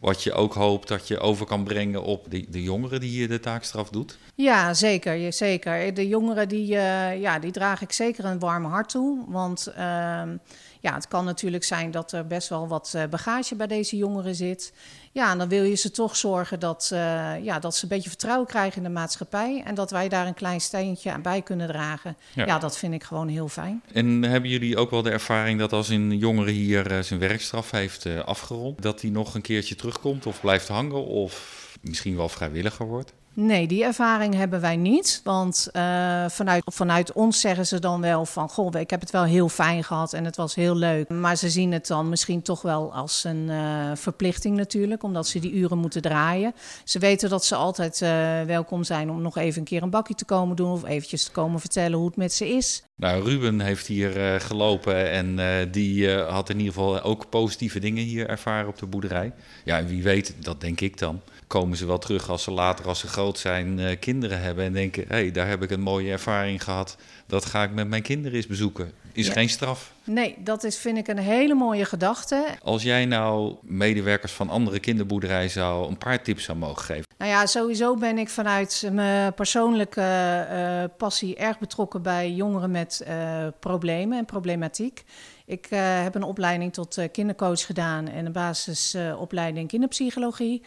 wat 0.00 0.22
je 0.22 0.32
ook 0.32 0.54
hoopt 0.54 0.88
dat 0.88 1.08
je 1.08 1.18
over 1.18 1.46
kan 1.46 1.64
brengen 1.64 2.02
op 2.02 2.30
de, 2.30 2.46
de 2.50 2.62
jongeren 2.62 3.00
die 3.00 3.20
je 3.20 3.28
de 3.28 3.40
taakstraf 3.40 3.88
doet. 3.88 4.18
Ja, 4.34 4.74
zeker, 4.74 5.32
zeker. 5.32 5.94
De 5.94 6.08
jongeren 6.08 6.48
die, 6.48 6.66
ja, 6.66 7.38
die 7.38 7.50
draag 7.50 7.82
ik 7.82 7.92
zeker 7.92 8.24
een 8.24 8.38
warm 8.38 8.64
hart 8.64 8.89
Want 9.28 9.66
ehm, 9.66 10.36
ja, 10.80 10.94
het 10.94 11.08
kan 11.08 11.24
natuurlijk 11.24 11.64
zijn 11.64 11.90
dat 11.90 12.12
er 12.12 12.26
best 12.26 12.48
wel 12.48 12.68
wat 12.68 12.92
eh, 12.94 13.04
bagage 13.10 13.54
bij 13.54 13.66
deze 13.66 13.96
jongeren 13.96 14.34
zit. 14.34 14.72
Ja, 15.12 15.30
en 15.30 15.38
dan 15.38 15.48
wil 15.48 15.62
je 15.62 15.74
ze 15.74 15.90
toch 15.90 16.16
zorgen 16.16 16.60
dat, 16.60 16.90
uh, 16.92 17.44
ja, 17.44 17.58
dat 17.58 17.76
ze 17.76 17.82
een 17.82 17.88
beetje 17.88 18.08
vertrouwen 18.08 18.46
krijgen 18.46 18.76
in 18.76 18.82
de 18.82 18.88
maatschappij. 18.88 19.62
En 19.64 19.74
dat 19.74 19.90
wij 19.90 20.08
daar 20.08 20.26
een 20.26 20.34
klein 20.34 20.60
steentje 20.60 21.12
aan 21.12 21.22
bij 21.22 21.42
kunnen 21.42 21.68
dragen. 21.68 22.16
Ja. 22.34 22.58
dat 22.58 22.78
vind 22.78 22.94
ik 22.94 23.04
gewoon 23.04 23.28
heel 23.28 23.48
fijn. 23.48 23.82
En 23.92 24.22
hebben 24.22 24.50
jullie 24.50 24.76
ook 24.76 24.90
wel 24.90 25.02
de 25.02 25.10
ervaring 25.10 25.58
dat 25.58 25.72
als 25.72 25.88
een 25.88 26.18
jongere 26.18 26.50
hier 26.50 26.92
uh, 26.92 27.00
zijn 27.00 27.20
werkstraf 27.20 27.70
heeft 27.70 28.24
afgerond, 28.24 28.82
dat 28.82 29.00
hij 29.00 29.10
nog 29.10 29.34
een 29.34 29.40
keertje 29.40 29.74
terugkomt 29.74 30.26
of 30.26 30.40
blijft 30.40 30.68
hangen 30.68 31.04
of 31.06 31.68
misschien 31.80 32.16
wel 32.16 32.28
vrijwilliger 32.28 32.86
wordt? 32.86 33.12
Nee, 33.34 33.66
die 33.66 33.84
ervaring 33.84 34.34
hebben 34.34 34.60
wij 34.60 34.76
niet. 34.76 35.20
Want 35.24 35.68
uh, 35.72 36.28
vanuit, 36.28 36.62
vanuit 36.64 37.12
ons 37.12 37.40
zeggen 37.40 37.66
ze 37.66 37.78
dan 37.78 38.00
wel 38.00 38.26
van... 38.26 38.48
goh, 38.48 38.80
ik 38.80 38.90
heb 38.90 39.00
het 39.00 39.10
wel 39.10 39.24
heel 39.24 39.48
fijn 39.48 39.84
gehad 39.84 40.12
en 40.12 40.24
het 40.24 40.36
was 40.36 40.54
heel 40.54 40.76
leuk. 40.76 41.08
Maar 41.08 41.36
ze 41.36 41.50
zien 41.50 41.72
het 41.72 41.86
dan 41.86 42.08
misschien 42.08 42.42
toch 42.42 42.62
wel 42.62 42.94
als 42.94 43.24
een 43.24 43.46
uh, 43.48 43.90
verplichting 43.94 44.56
natuurlijk... 44.56 45.02
omdat 45.02 45.26
ze 45.26 45.38
die 45.38 45.52
uren 45.52 45.78
moeten 45.78 46.02
draaien. 46.02 46.54
Ze 46.84 46.98
weten 46.98 47.28
dat 47.28 47.44
ze 47.44 47.54
altijd 47.54 48.00
uh, 48.00 48.08
welkom 48.42 48.84
zijn 48.84 49.10
om 49.10 49.22
nog 49.22 49.36
even 49.36 49.58
een 49.58 49.66
keer 49.66 49.82
een 49.82 49.90
bakje 49.90 50.14
te 50.14 50.24
komen 50.24 50.56
doen... 50.56 50.70
of 50.70 50.84
eventjes 50.84 51.24
te 51.24 51.30
komen 51.30 51.60
vertellen 51.60 51.98
hoe 51.98 52.06
het 52.06 52.16
met 52.16 52.32
ze 52.32 52.48
is. 52.48 52.82
Nou, 52.96 53.24
Ruben 53.24 53.60
heeft 53.60 53.86
hier 53.86 54.40
gelopen 54.40 55.10
en 55.10 55.38
die 55.70 56.10
had 56.10 56.50
in 56.50 56.58
ieder 56.58 56.72
geval 56.72 57.00
ook 57.00 57.28
positieve 57.28 57.78
dingen 57.78 58.04
hier 58.04 58.28
ervaren 58.28 58.68
op 58.68 58.78
de 58.78 58.86
boerderij. 58.86 59.32
Ja, 59.64 59.78
en 59.78 59.86
wie 59.86 60.02
weet, 60.02 60.34
dat 60.40 60.60
denk 60.60 60.80
ik 60.80 60.98
dan 60.98 61.20
komen 61.50 61.76
ze 61.76 61.86
wel 61.86 61.98
terug 61.98 62.28
als 62.28 62.42
ze 62.42 62.50
later, 62.50 62.88
als 62.88 62.98
ze 62.98 63.08
groot 63.08 63.38
zijn, 63.38 63.78
uh, 63.78 63.98
kinderen 64.00 64.40
hebben 64.40 64.64
en 64.64 64.72
denken: 64.72 65.04
hé, 65.08 65.14
hey, 65.14 65.30
daar 65.30 65.48
heb 65.48 65.62
ik 65.62 65.70
een 65.70 65.80
mooie 65.80 66.10
ervaring 66.10 66.64
gehad. 66.64 66.96
Dat 67.26 67.44
ga 67.44 67.62
ik 67.62 67.72
met 67.72 67.88
mijn 67.88 68.02
kinderen 68.02 68.36
eens 68.36 68.46
bezoeken. 68.46 68.92
Is 69.12 69.28
geen 69.28 69.48
straf. 69.48 69.92
Nee, 70.04 70.36
dat 70.38 70.64
is, 70.64 70.78
vind 70.78 70.98
ik 70.98 71.08
een 71.08 71.18
hele 71.18 71.54
mooie 71.54 71.84
gedachte. 71.84 72.46
Als 72.62 72.82
jij 72.82 73.06
nou 73.06 73.54
medewerkers 73.62 74.32
van 74.32 74.48
andere 74.48 74.80
kinderboerderijen 74.80 75.50
zou 75.50 75.88
een 75.88 75.98
paar 75.98 76.22
tips 76.22 76.44
zou 76.44 76.58
mogen 76.58 76.82
geven. 76.82 77.04
Nou 77.18 77.30
ja, 77.30 77.46
sowieso 77.46 77.96
ben 77.96 78.18
ik 78.18 78.28
vanuit 78.28 78.88
mijn 78.92 79.34
persoonlijke 79.34 80.46
uh, 80.50 80.96
passie 80.96 81.36
erg 81.36 81.58
betrokken 81.58 82.02
bij 82.02 82.32
jongeren 82.32 82.70
met 82.70 83.04
uh, 83.08 83.46
problemen 83.60 84.18
en 84.18 84.24
problematiek. 84.24 85.04
Ik 85.46 85.66
heb 86.04 86.14
een 86.14 86.22
opleiding 86.22 86.72
tot 86.72 86.98
kindercoach 87.12 87.66
gedaan 87.66 88.08
en 88.08 88.26
een 88.26 88.32
basisopleiding 88.32 89.68
kinderpsychologie. 89.68 90.62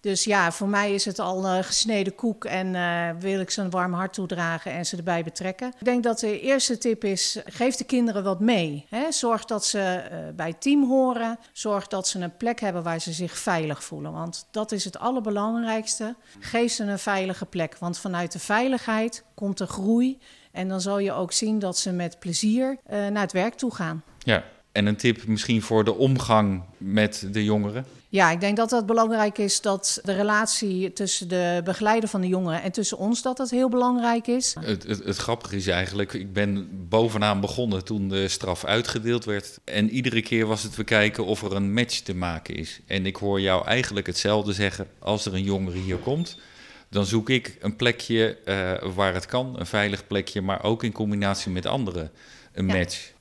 Dus 0.00 0.24
ja, 0.24 0.52
voor 0.52 0.68
mij 0.68 0.94
is 0.94 1.04
het 1.04 1.18
al 1.18 1.44
uh, 1.44 1.62
gesneden 1.62 2.14
koek 2.14 2.44
en 2.44 2.74
uh, 2.74 3.10
wil 3.18 3.40
ik 3.40 3.50
ze 3.50 3.60
een 3.60 3.70
warm 3.70 3.92
hart 3.92 4.12
toedragen 4.12 4.72
en 4.72 4.86
ze 4.86 4.96
erbij 4.96 5.24
betrekken. 5.24 5.68
Ik 5.78 5.84
denk 5.84 6.02
dat 6.02 6.18
de 6.18 6.40
eerste 6.40 6.78
tip 6.78 7.04
is, 7.04 7.40
geef 7.44 7.76
de 7.76 7.84
kinderen 7.84 8.24
wat 8.24 8.40
mee. 8.40 8.86
Hè? 8.88 9.12
Zorg 9.12 9.44
dat 9.44 9.64
ze 9.64 10.02
uh, 10.12 10.18
bij 10.36 10.48
het 10.48 10.60
team 10.60 10.84
horen. 10.84 11.38
Zorg 11.52 11.86
dat 11.86 12.08
ze 12.08 12.18
een 12.18 12.36
plek 12.36 12.60
hebben 12.60 12.82
waar 12.82 13.00
ze 13.00 13.12
zich 13.12 13.38
veilig 13.38 13.84
voelen. 13.84 14.12
Want 14.12 14.46
dat 14.50 14.72
is 14.72 14.84
het 14.84 14.98
allerbelangrijkste. 14.98 16.14
Geef 16.38 16.72
ze 16.72 16.84
een 16.84 16.98
veilige 16.98 17.46
plek, 17.46 17.76
want 17.78 17.98
vanuit 17.98 18.32
de 18.32 18.38
veiligheid 18.38 19.24
komt 19.34 19.58
de 19.58 19.66
groei. 19.66 20.18
En 20.52 20.68
dan 20.68 20.80
zal 20.80 20.98
je 20.98 21.12
ook 21.12 21.32
zien 21.32 21.58
dat 21.58 21.78
ze 21.78 21.92
met 21.92 22.18
plezier 22.18 22.78
naar 22.88 23.22
het 23.22 23.32
werk 23.32 23.54
toe 23.54 23.74
gaan. 23.74 24.02
Ja, 24.18 24.44
en 24.72 24.86
een 24.86 24.96
tip 24.96 25.26
misschien 25.26 25.62
voor 25.62 25.84
de 25.84 25.94
omgang 25.94 26.62
met 26.78 27.28
de 27.30 27.44
jongeren? 27.44 27.86
Ja, 28.12 28.30
ik 28.30 28.40
denk 28.40 28.56
dat 28.56 28.70
het 28.70 28.86
belangrijk 28.86 29.38
is 29.38 29.60
dat 29.60 30.00
de 30.02 30.12
relatie 30.12 30.92
tussen 30.92 31.28
de 31.28 31.60
begeleider 31.64 32.08
van 32.08 32.20
de 32.20 32.26
jongeren 32.26 32.62
en 32.62 32.72
tussen 32.72 32.98
ons, 32.98 33.22
dat 33.22 33.36
dat 33.36 33.50
heel 33.50 33.68
belangrijk 33.68 34.26
is. 34.26 34.54
Het, 34.60 34.82
het, 34.82 35.04
het, 35.04 35.16
grappige 35.16 35.56
is 35.56 35.66
eigenlijk, 35.66 36.12
ik 36.12 36.32
ben 36.32 36.68
bovenaan 36.88 37.40
begonnen 37.40 37.84
toen 37.84 38.08
de 38.08 38.28
straf 38.28 38.64
uitgedeeld 38.64 39.24
werd. 39.24 39.60
En 39.64 39.90
iedere 39.90 40.22
keer 40.22 40.46
was 40.46 40.62
het 40.62 40.76
we 40.76 40.84
kijken 40.84 41.24
of 41.24 41.42
er 41.42 41.52
een 41.52 41.72
match 41.72 41.98
te 42.00 42.14
maken 42.14 42.54
is. 42.54 42.80
En 42.86 43.06
ik 43.06 43.16
hoor 43.16 43.40
jou 43.40 43.66
eigenlijk 43.66 44.06
hetzelfde 44.06 44.52
zeggen 44.52 44.86
als 44.98 45.26
er 45.26 45.34
een 45.34 45.42
jongere 45.42 45.78
hier 45.78 45.98
komt. 45.98 46.36
Dan 46.88 47.06
zoek 47.06 47.30
ik 47.30 47.56
een 47.60 47.76
plekje 47.76 48.38
uh, 48.44 48.94
waar 48.94 49.14
het 49.14 49.26
kan, 49.26 49.58
een 49.58 49.66
veilig 49.66 50.06
plekje, 50.06 50.40
maar 50.40 50.62
ook 50.62 50.84
in 50.84 50.92
combinatie 50.92 51.50
met 51.50 51.66
anderen 51.66 52.10
een 52.52 52.66
ja. 52.66 52.76
match. 52.76 53.12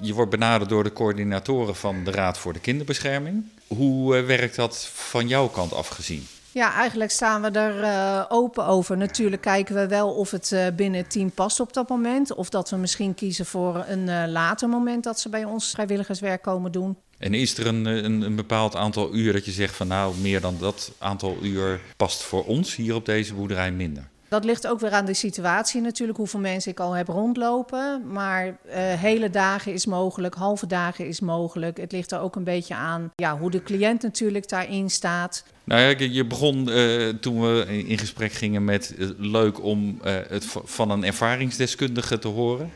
Je 0.00 0.14
wordt 0.14 0.30
benaderd 0.30 0.70
door 0.70 0.84
de 0.84 0.92
coördinatoren 0.92 1.76
van 1.76 2.04
de 2.04 2.10
Raad 2.10 2.38
voor 2.38 2.52
de 2.52 2.60
Kinderbescherming. 2.60 3.44
Hoe 3.66 4.16
uh, 4.16 4.26
werkt 4.26 4.56
dat 4.56 4.90
van 4.92 5.28
jouw 5.28 5.48
kant 5.48 5.72
afgezien? 5.72 6.26
Ja, 6.52 6.74
eigenlijk 6.74 7.10
staan 7.10 7.42
we 7.42 7.50
er 7.50 7.82
uh, 7.82 8.24
open 8.28 8.66
over. 8.66 8.96
Natuurlijk 8.96 9.42
kijken 9.42 9.74
we 9.74 9.86
wel 9.86 10.14
of 10.14 10.30
het 10.30 10.50
uh, 10.50 10.66
binnen 10.76 11.00
het 11.00 11.10
team 11.10 11.30
past 11.30 11.60
op 11.60 11.72
dat 11.72 11.88
moment. 11.88 12.34
Of 12.34 12.48
dat 12.48 12.70
we 12.70 12.76
misschien 12.76 13.14
kiezen 13.14 13.46
voor 13.46 13.84
een 13.88 14.30
later 14.30 14.68
moment 14.68 15.04
dat 15.04 15.20
ze 15.20 15.28
bij 15.28 15.44
ons 15.44 15.70
vrijwilligerswerk 15.70 16.42
komen 16.42 16.72
doen. 16.72 16.96
En 17.18 17.34
is 17.34 17.58
er 17.58 17.66
een, 17.66 17.84
een, 17.84 18.22
een, 18.22 18.36
bepaald 18.36 18.76
aantal 18.76 19.14
uur 19.14 19.32
dat 19.32 19.44
je 19.44 19.50
zegt 19.50 19.76
van 19.76 19.86
nou, 19.86 20.14
meer 20.16 20.40
dan 20.40 20.56
dat 20.60 20.92
aantal 20.98 21.36
uur 21.42 21.80
past 21.96 22.22
voor 22.22 22.44
ons 22.44 22.76
hier 22.76 22.94
op 22.94 23.06
deze 23.06 23.34
boerderij 23.34 23.72
minder? 23.72 24.08
Dat 24.28 24.44
ligt 24.44 24.66
ook 24.66 24.80
weer 24.80 24.90
aan 24.90 25.04
de 25.04 25.14
situatie 25.14 25.80
natuurlijk, 25.80 26.18
hoeveel 26.18 26.40
mensen 26.40 26.70
ik 26.70 26.80
al 26.80 26.92
heb 26.92 27.08
rondlopen. 27.08 28.12
Maar 28.12 28.46
uh, 28.46 28.74
hele 28.74 29.30
dagen 29.30 29.72
is 29.72 29.86
mogelijk, 29.86 30.34
halve 30.34 30.66
dagen 30.66 31.06
is 31.06 31.20
mogelijk. 31.20 31.76
Het 31.76 31.92
ligt 31.92 32.12
er 32.12 32.20
ook 32.20 32.36
een 32.36 32.44
beetje 32.44 32.74
aan 32.74 33.12
ja, 33.16 33.38
hoe 33.38 33.50
de 33.50 33.62
cliënt 33.62 34.02
natuurlijk 34.02 34.48
daarin 34.48 34.90
staat. 34.90 35.44
Nou 35.64 35.80
ja, 35.80 36.06
je 36.10 36.26
begon 36.26 36.68
uh, 36.68 37.08
toen 37.08 37.40
we 37.40 37.84
in 37.86 37.98
gesprek 37.98 38.32
gingen 38.32 38.64
met 38.64 38.94
uh, 38.98 39.08
leuk 39.18 39.62
om 39.62 39.98
het 40.02 40.46
van 40.64 40.90
een 40.90 41.04
ervaringsdeskundige 41.04 42.18
te 42.18 42.28
horen. 42.28 42.70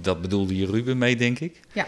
Dat 0.00 0.20
bedoelde 0.20 0.56
je 0.56 0.66
Ruben 0.66 0.98
mee, 0.98 1.16
denk 1.16 1.38
ik. 1.38 1.60
Ja. 1.72 1.86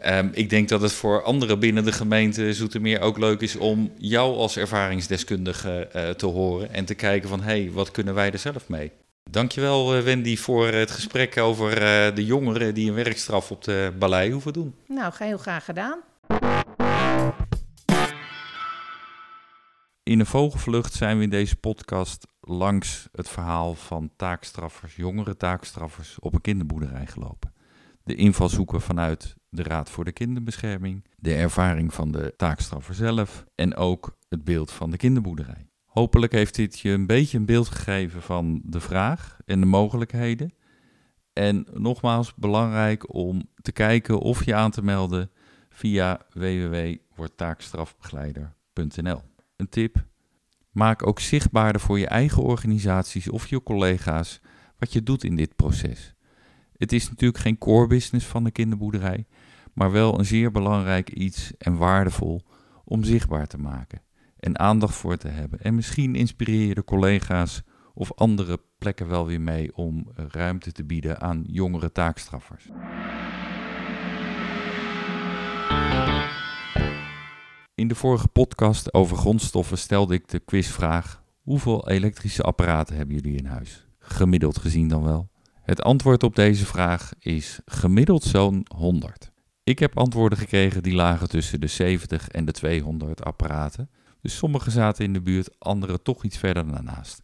Ehm, 0.00 0.28
ik 0.32 0.50
denk 0.50 0.68
dat 0.68 0.80
het 0.80 0.92
voor 0.92 1.22
anderen 1.22 1.58
binnen 1.58 1.84
de 1.84 1.92
gemeente 1.92 2.52
Zoetermeer 2.52 3.00
ook 3.00 3.18
leuk 3.18 3.40
is 3.40 3.56
om 3.56 3.92
jou 3.96 4.36
als 4.36 4.56
ervaringsdeskundige 4.56 5.88
uh, 5.96 6.08
te 6.08 6.26
horen 6.26 6.72
en 6.72 6.84
te 6.84 6.94
kijken 6.94 7.28
van 7.28 7.40
hé, 7.40 7.62
hey, 7.62 7.70
wat 7.72 7.90
kunnen 7.90 8.14
wij 8.14 8.32
er 8.32 8.38
zelf 8.38 8.68
mee? 8.68 8.92
Dankjewel 9.30 9.96
uh, 9.96 10.02
Wendy 10.02 10.36
voor 10.36 10.68
het 10.68 10.90
gesprek 10.90 11.36
over 11.36 11.72
uh, 11.72 12.14
de 12.14 12.24
jongeren 12.24 12.74
die 12.74 12.88
een 12.88 12.94
werkstraf 12.94 13.50
op 13.50 13.64
de 13.64 13.92
balei 13.98 14.32
hoeven 14.32 14.52
doen. 14.52 14.74
Nou, 14.86 15.12
heel 15.18 15.38
graag 15.38 15.64
gedaan. 15.64 15.98
In 20.02 20.20
een 20.20 20.26
vogelvlucht 20.26 20.94
zijn 20.94 21.16
we 21.16 21.22
in 21.22 21.30
deze 21.30 21.56
podcast 21.56 22.26
langs 22.40 23.08
het 23.12 23.28
verhaal 23.28 23.74
van 23.74 24.10
taakstraffers, 24.16 24.96
jongere 24.96 25.36
taakstraffers 25.36 26.18
op 26.18 26.34
een 26.34 26.40
kinderboerderij 26.40 27.06
gelopen. 27.06 27.52
De 28.08 28.14
invalshoeken 28.14 28.80
vanuit 28.80 29.36
de 29.48 29.62
Raad 29.62 29.90
voor 29.90 30.04
de 30.04 30.12
Kinderbescherming, 30.12 31.04
de 31.16 31.34
ervaring 31.34 31.94
van 31.94 32.12
de 32.12 32.34
taakstraffer 32.36 32.94
zelf 32.94 33.44
en 33.54 33.76
ook 33.76 34.16
het 34.28 34.44
beeld 34.44 34.70
van 34.70 34.90
de 34.90 34.96
kinderboerderij. 34.96 35.68
Hopelijk 35.84 36.32
heeft 36.32 36.54
dit 36.54 36.78
je 36.78 36.90
een 36.90 37.06
beetje 37.06 37.38
een 37.38 37.46
beeld 37.46 37.68
gegeven 37.68 38.22
van 38.22 38.62
de 38.64 38.80
vraag 38.80 39.38
en 39.44 39.60
de 39.60 39.66
mogelijkheden. 39.66 40.52
En 41.32 41.66
nogmaals 41.72 42.34
belangrijk 42.34 43.14
om 43.14 43.48
te 43.60 43.72
kijken 43.72 44.18
of 44.18 44.44
je 44.44 44.54
aan 44.54 44.70
te 44.70 44.82
melden 44.82 45.30
via 45.68 46.20
www.wordtaakstrafbegeleider.nl. 46.32 49.22
Een 49.56 49.68
tip: 49.68 50.04
maak 50.70 51.06
ook 51.06 51.20
zichtbaarder 51.20 51.80
voor 51.80 51.98
je 51.98 52.08
eigen 52.08 52.42
organisaties 52.42 53.28
of 53.28 53.46
je 53.46 53.62
collega's 53.62 54.40
wat 54.78 54.92
je 54.92 55.02
doet 55.02 55.24
in 55.24 55.36
dit 55.36 55.56
proces. 55.56 56.16
Het 56.78 56.92
is 56.92 57.08
natuurlijk 57.08 57.42
geen 57.42 57.58
core 57.58 57.86
business 57.86 58.26
van 58.26 58.44
de 58.44 58.50
kinderboerderij, 58.50 59.26
maar 59.72 59.90
wel 59.90 60.18
een 60.18 60.24
zeer 60.24 60.50
belangrijk 60.50 61.10
iets 61.10 61.52
en 61.56 61.76
waardevol 61.76 62.42
om 62.84 63.04
zichtbaar 63.04 63.46
te 63.46 63.58
maken 63.58 64.02
en 64.36 64.58
aandacht 64.58 64.94
voor 64.94 65.16
te 65.16 65.28
hebben. 65.28 65.60
En 65.60 65.74
misschien 65.74 66.14
inspireer 66.14 66.66
je 66.66 66.74
de 66.74 66.84
collega's 66.84 67.62
of 67.94 68.12
andere 68.14 68.60
plekken 68.78 69.08
wel 69.08 69.26
weer 69.26 69.40
mee 69.40 69.76
om 69.76 70.06
ruimte 70.14 70.72
te 70.72 70.84
bieden 70.84 71.20
aan 71.20 71.44
jongere 71.46 71.92
taakstraffers. 71.92 72.68
In 77.74 77.88
de 77.88 77.94
vorige 77.94 78.28
podcast 78.28 78.94
over 78.94 79.16
grondstoffen 79.16 79.78
stelde 79.78 80.14
ik 80.14 80.28
de 80.28 80.38
quizvraag: 80.38 81.22
hoeveel 81.42 81.88
elektrische 81.88 82.42
apparaten 82.42 82.96
hebben 82.96 83.14
jullie 83.14 83.38
in 83.38 83.46
huis? 83.46 83.86
Gemiddeld 83.98 84.58
gezien 84.58 84.88
dan 84.88 85.02
wel. 85.02 85.30
Het 85.68 85.82
antwoord 85.82 86.22
op 86.22 86.36
deze 86.36 86.66
vraag 86.66 87.12
is 87.18 87.60
gemiddeld 87.64 88.22
zo'n 88.22 88.66
100. 88.76 89.30
Ik 89.64 89.78
heb 89.78 89.98
antwoorden 89.98 90.38
gekregen 90.38 90.82
die 90.82 90.94
lagen 90.94 91.28
tussen 91.28 91.60
de 91.60 91.66
70 91.66 92.28
en 92.28 92.44
de 92.44 92.52
200 92.52 93.24
apparaten. 93.24 93.90
Dus 94.20 94.36
sommige 94.36 94.70
zaten 94.70 95.04
in 95.04 95.12
de 95.12 95.20
buurt, 95.20 95.50
andere 95.58 96.02
toch 96.02 96.24
iets 96.24 96.38
verder 96.38 96.72
daarnaast. 96.72 97.22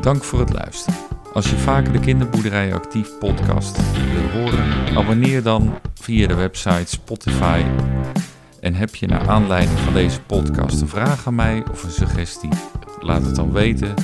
Dank 0.00 0.24
voor 0.24 0.40
het 0.40 0.52
luisteren. 0.52 0.98
Als 1.32 1.50
je 1.50 1.56
vaker 1.56 1.92
de 1.92 2.00
Kinderboerderij 2.00 2.74
Actief 2.74 3.18
podcast 3.18 3.92
wil 3.92 4.30
horen, 4.30 4.96
abonneer 4.96 5.42
dan 5.42 5.78
via 5.94 6.26
de 6.26 6.34
website 6.34 6.86
Spotify. 6.86 7.62
En 8.60 8.74
heb 8.74 8.94
je 8.94 9.06
naar 9.06 9.28
aanleiding 9.28 9.78
van 9.78 9.92
deze 9.92 10.22
podcast 10.22 10.80
een 10.80 10.88
vraag 10.88 11.26
aan 11.26 11.34
mij 11.34 11.62
of 11.70 11.82
een 11.82 11.90
suggestie? 11.90 12.50
Laat 13.00 13.24
het 13.24 13.34
dan 13.34 13.52
weten 13.52 13.94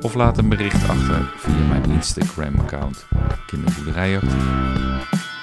of 0.00 0.14
laat 0.14 0.38
een 0.38 0.48
bericht 0.48 0.88
achter 0.88 1.32
via 1.36 1.66
mijn 1.68 1.90
Instagram-account 1.90 3.06
Kinderboerderij 3.46 4.16
Actief. 4.16 5.39